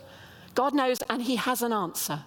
God 0.54 0.74
knows, 0.74 0.98
and 1.11 1.22
He 1.22 1.37
has 1.37 1.62
an 1.62 1.72
answer. 1.72 2.20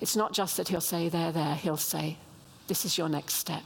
It's 0.00 0.16
not 0.16 0.32
just 0.32 0.56
that 0.56 0.68
He'll 0.68 0.80
say, 0.80 1.08
there, 1.08 1.32
there. 1.32 1.56
He'll 1.56 1.76
say, 1.76 2.16
this 2.68 2.84
is 2.84 2.96
your 2.96 3.08
next 3.08 3.34
step, 3.34 3.64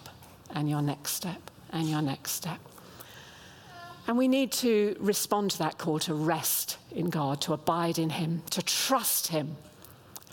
and 0.50 0.70
your 0.70 0.80
next 0.80 1.12
step, 1.12 1.50
and 1.70 1.88
your 1.88 2.00
next 2.00 2.32
step. 2.32 2.60
And 4.06 4.18
we 4.18 4.28
need 4.28 4.52
to 4.52 4.96
respond 5.00 5.52
to 5.52 5.58
that 5.58 5.78
call 5.78 5.98
to 6.00 6.14
rest 6.14 6.76
in 6.90 7.08
God, 7.08 7.40
to 7.42 7.52
abide 7.52 7.98
in 7.98 8.10
Him, 8.10 8.42
to 8.50 8.62
trust 8.62 9.28
Him, 9.28 9.56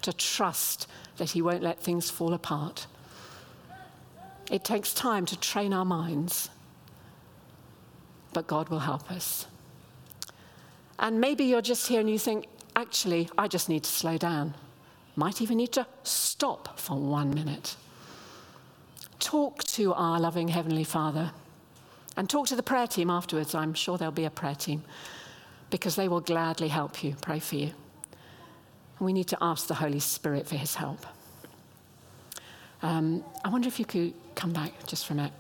to 0.02 0.12
trust 0.12 0.88
that 1.18 1.32
He 1.32 1.42
won't 1.42 1.64
let 1.64 1.80
things 1.80 2.10
fall 2.10 2.34
apart. 2.34 2.88
It 4.50 4.66
takes 4.66 4.94
time 4.94 5.26
to 5.28 5.40
train 5.40 5.72
our 5.72 5.86
minds, 5.86 6.50
but 8.34 8.48
God 8.48 8.68
will 8.68 8.80
help 8.80 9.10
us. 9.10 9.48
And 11.00 11.22
maybe 11.22 11.46
you're 11.46 11.62
just 11.62 11.88
here 11.88 12.02
and 12.02 12.10
you 12.10 12.20
think, 12.20 12.48
actually, 12.76 13.30
I 13.38 13.48
just 13.48 13.70
need 13.70 13.84
to 13.84 13.90
slow 13.90 14.18
down. 14.18 14.54
Might 15.16 15.42
even 15.42 15.58
need 15.58 15.72
to 15.74 15.88
stop 16.04 16.78
for 16.78 16.98
one 16.98 17.34
minute. 17.34 17.78
Talk 19.20 19.64
to 19.64 19.94
our 19.94 20.20
loving 20.20 20.50
Heavenly 20.50 20.84
Father 20.84 21.32
and 22.18 22.30
talk 22.30 22.48
to 22.48 22.56
the 22.56 22.64
prayer 22.64 22.88
team 22.88 23.10
afterwards. 23.10 23.56
I'm 23.56 23.74
sure 23.74 23.98
there'll 23.98 24.12
be 24.12 24.26
a 24.26 24.30
prayer 24.32 24.56
team 24.56 24.84
because 25.70 25.96
they 25.96 26.08
will 26.08 26.20
gladly 26.20 26.68
help 26.68 27.04
you, 27.04 27.16
pray 27.22 27.40
for 27.40 27.56
you. 27.56 27.72
And 29.00 29.06
we 29.06 29.14
need 29.14 29.28
to 29.30 29.38
ask 29.42 29.68
the 29.68 29.74
Holy 29.74 30.00
Spirit 30.00 30.48
for 30.48 30.56
his 30.56 30.76
help. 30.76 31.06
Um, 32.84 33.24
I 33.44 33.50
wonder 33.50 33.68
if 33.68 33.80
you 33.80 33.86
could 33.86 34.14
come 34.36 34.52
back 34.52 34.72
just 34.88 35.06
for 35.06 35.14
a 35.14 35.16
minute. 35.16 35.34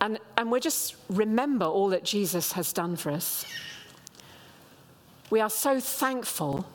And, 0.00 0.18
and 0.36 0.50
we 0.50 0.58
just 0.60 0.96
remember 1.08 1.64
all 1.64 1.88
that 1.88 2.04
Jesus 2.04 2.52
has 2.52 2.72
done 2.72 2.96
for 2.96 3.10
us. 3.10 3.44
We 5.30 5.40
are 5.40 5.50
so 5.50 5.80
thankful 5.80 6.66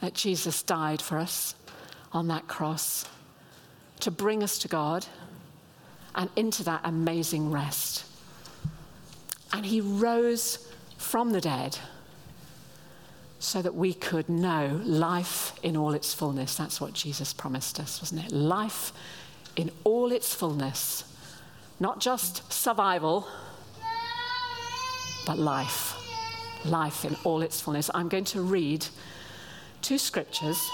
that 0.00 0.14
Jesus 0.14 0.62
died 0.62 1.00
for 1.00 1.18
us 1.18 1.54
on 2.12 2.28
that 2.28 2.48
cross 2.48 3.06
to 4.00 4.10
bring 4.10 4.42
us 4.42 4.58
to 4.58 4.68
God 4.68 5.06
and 6.14 6.28
into 6.36 6.62
that 6.64 6.80
amazing 6.84 7.50
rest. 7.50 8.04
And 9.52 9.66
he 9.66 9.80
rose 9.80 10.66
from 10.96 11.30
the 11.30 11.40
dead 11.40 11.78
so 13.38 13.60
that 13.60 13.74
we 13.74 13.92
could 13.92 14.28
know 14.28 14.80
life 14.84 15.52
in 15.62 15.76
all 15.76 15.94
its 15.94 16.14
fullness. 16.14 16.54
That's 16.54 16.80
what 16.80 16.92
Jesus 16.92 17.32
promised 17.32 17.80
us, 17.80 18.00
wasn't 18.00 18.24
it? 18.24 18.32
Life 18.32 18.92
in 19.56 19.70
all 19.82 20.12
its 20.12 20.32
fullness. 20.32 21.04
Not 21.80 22.00
just 22.00 22.52
survival, 22.52 23.26
but 25.26 25.38
life. 25.38 25.96
Life 26.64 27.04
in 27.04 27.16
all 27.24 27.42
its 27.42 27.60
fullness. 27.60 27.90
I'm 27.92 28.08
going 28.08 28.24
to 28.26 28.40
read 28.40 28.86
two 29.82 29.98
scriptures. 29.98 30.64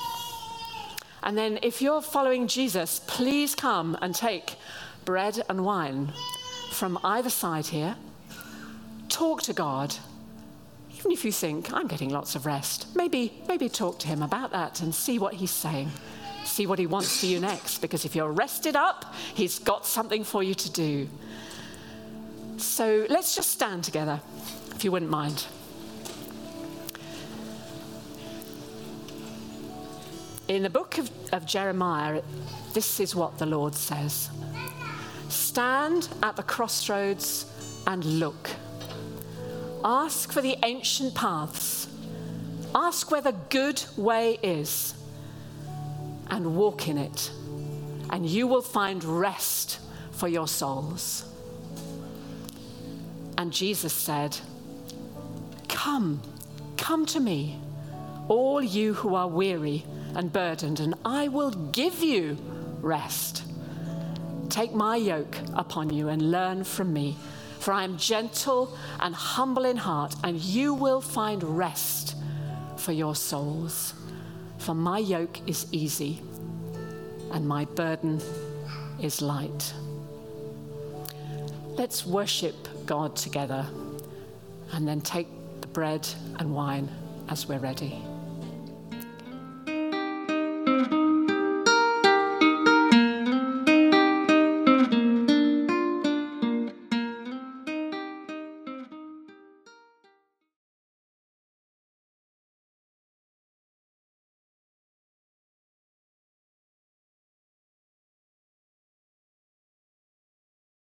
And 1.22 1.36
then, 1.36 1.58
if 1.62 1.80
you're 1.80 2.02
following 2.02 2.46
Jesus, 2.46 3.00
please 3.06 3.54
come 3.54 3.96
and 4.02 4.14
take 4.14 4.56
bread 5.06 5.42
and 5.48 5.64
wine 5.64 6.12
from 6.70 6.98
either 7.02 7.30
side 7.30 7.66
here 7.66 7.96
talk 9.18 9.42
to 9.42 9.52
God. 9.52 9.92
Even 10.96 11.10
if 11.10 11.24
you 11.24 11.32
think, 11.32 11.72
I'm 11.72 11.88
getting 11.88 12.10
lots 12.10 12.36
of 12.36 12.46
rest, 12.46 12.86
maybe, 12.94 13.32
maybe 13.48 13.68
talk 13.68 13.98
to 14.00 14.06
Him 14.06 14.22
about 14.22 14.52
that 14.52 14.80
and 14.80 14.94
see 14.94 15.18
what 15.18 15.34
He's 15.34 15.50
saying. 15.50 15.90
See 16.44 16.68
what 16.68 16.78
He 16.78 16.86
wants 16.86 17.18
for 17.18 17.26
you 17.26 17.40
next, 17.40 17.78
because 17.78 18.04
if 18.04 18.14
you're 18.14 18.30
rested 18.30 18.76
up, 18.76 19.12
He's 19.34 19.58
got 19.58 19.84
something 19.84 20.22
for 20.22 20.44
you 20.44 20.54
to 20.54 20.70
do. 20.70 21.08
So 22.58 23.06
let's 23.08 23.34
just 23.34 23.50
stand 23.50 23.82
together, 23.82 24.20
if 24.76 24.84
you 24.84 24.92
wouldn't 24.92 25.10
mind. 25.10 25.46
In 30.46 30.62
the 30.62 30.70
book 30.70 30.96
of, 30.98 31.10
of 31.32 31.44
Jeremiah, 31.44 32.22
this 32.72 33.00
is 33.00 33.16
what 33.16 33.36
the 33.38 33.46
Lord 33.46 33.74
says 33.74 34.30
Stand 35.28 36.08
at 36.22 36.36
the 36.36 36.44
crossroads 36.44 37.46
and 37.88 38.04
look. 38.04 38.48
Ask 39.84 40.32
for 40.32 40.40
the 40.40 40.56
ancient 40.64 41.14
paths. 41.14 41.88
Ask 42.74 43.10
where 43.10 43.20
the 43.20 43.36
good 43.48 43.82
way 43.96 44.38
is 44.42 44.94
and 46.30 46.56
walk 46.56 46.88
in 46.88 46.98
it, 46.98 47.30
and 48.10 48.26
you 48.26 48.46
will 48.46 48.62
find 48.62 49.02
rest 49.02 49.80
for 50.12 50.28
your 50.28 50.48
souls. 50.48 51.24
And 53.38 53.52
Jesus 53.52 53.92
said, 53.92 54.36
Come, 55.68 56.20
come 56.76 57.06
to 57.06 57.20
me, 57.20 57.58
all 58.26 58.62
you 58.62 58.94
who 58.94 59.14
are 59.14 59.28
weary 59.28 59.84
and 60.14 60.32
burdened, 60.32 60.80
and 60.80 60.94
I 61.04 61.28
will 61.28 61.50
give 61.50 62.02
you 62.02 62.36
rest. 62.80 63.44
Take 64.48 64.74
my 64.74 64.96
yoke 64.96 65.36
upon 65.54 65.90
you 65.90 66.08
and 66.08 66.30
learn 66.30 66.64
from 66.64 66.92
me 66.92 67.16
for 67.68 67.74
I 67.74 67.84
am 67.84 67.98
gentle 67.98 68.74
and 68.98 69.14
humble 69.14 69.66
in 69.66 69.76
heart, 69.76 70.16
and 70.24 70.40
you 70.40 70.72
will 70.72 71.02
find 71.02 71.42
rest 71.44 72.16
for 72.78 72.92
your 72.92 73.14
souls. 73.14 73.92
For 74.56 74.74
my 74.74 74.96
yoke 75.00 75.46
is 75.46 75.66
easy 75.70 76.22
and 77.30 77.46
my 77.46 77.66
burden 77.66 78.22
is 79.02 79.20
light. 79.20 79.74
Let's 81.76 82.06
worship 82.06 82.56
God 82.86 83.14
together 83.14 83.66
and 84.72 84.88
then 84.88 85.02
take 85.02 85.28
the 85.60 85.68
bread 85.68 86.08
and 86.38 86.54
wine 86.54 86.88
as 87.28 87.50
we're 87.50 87.58
ready. 87.58 88.02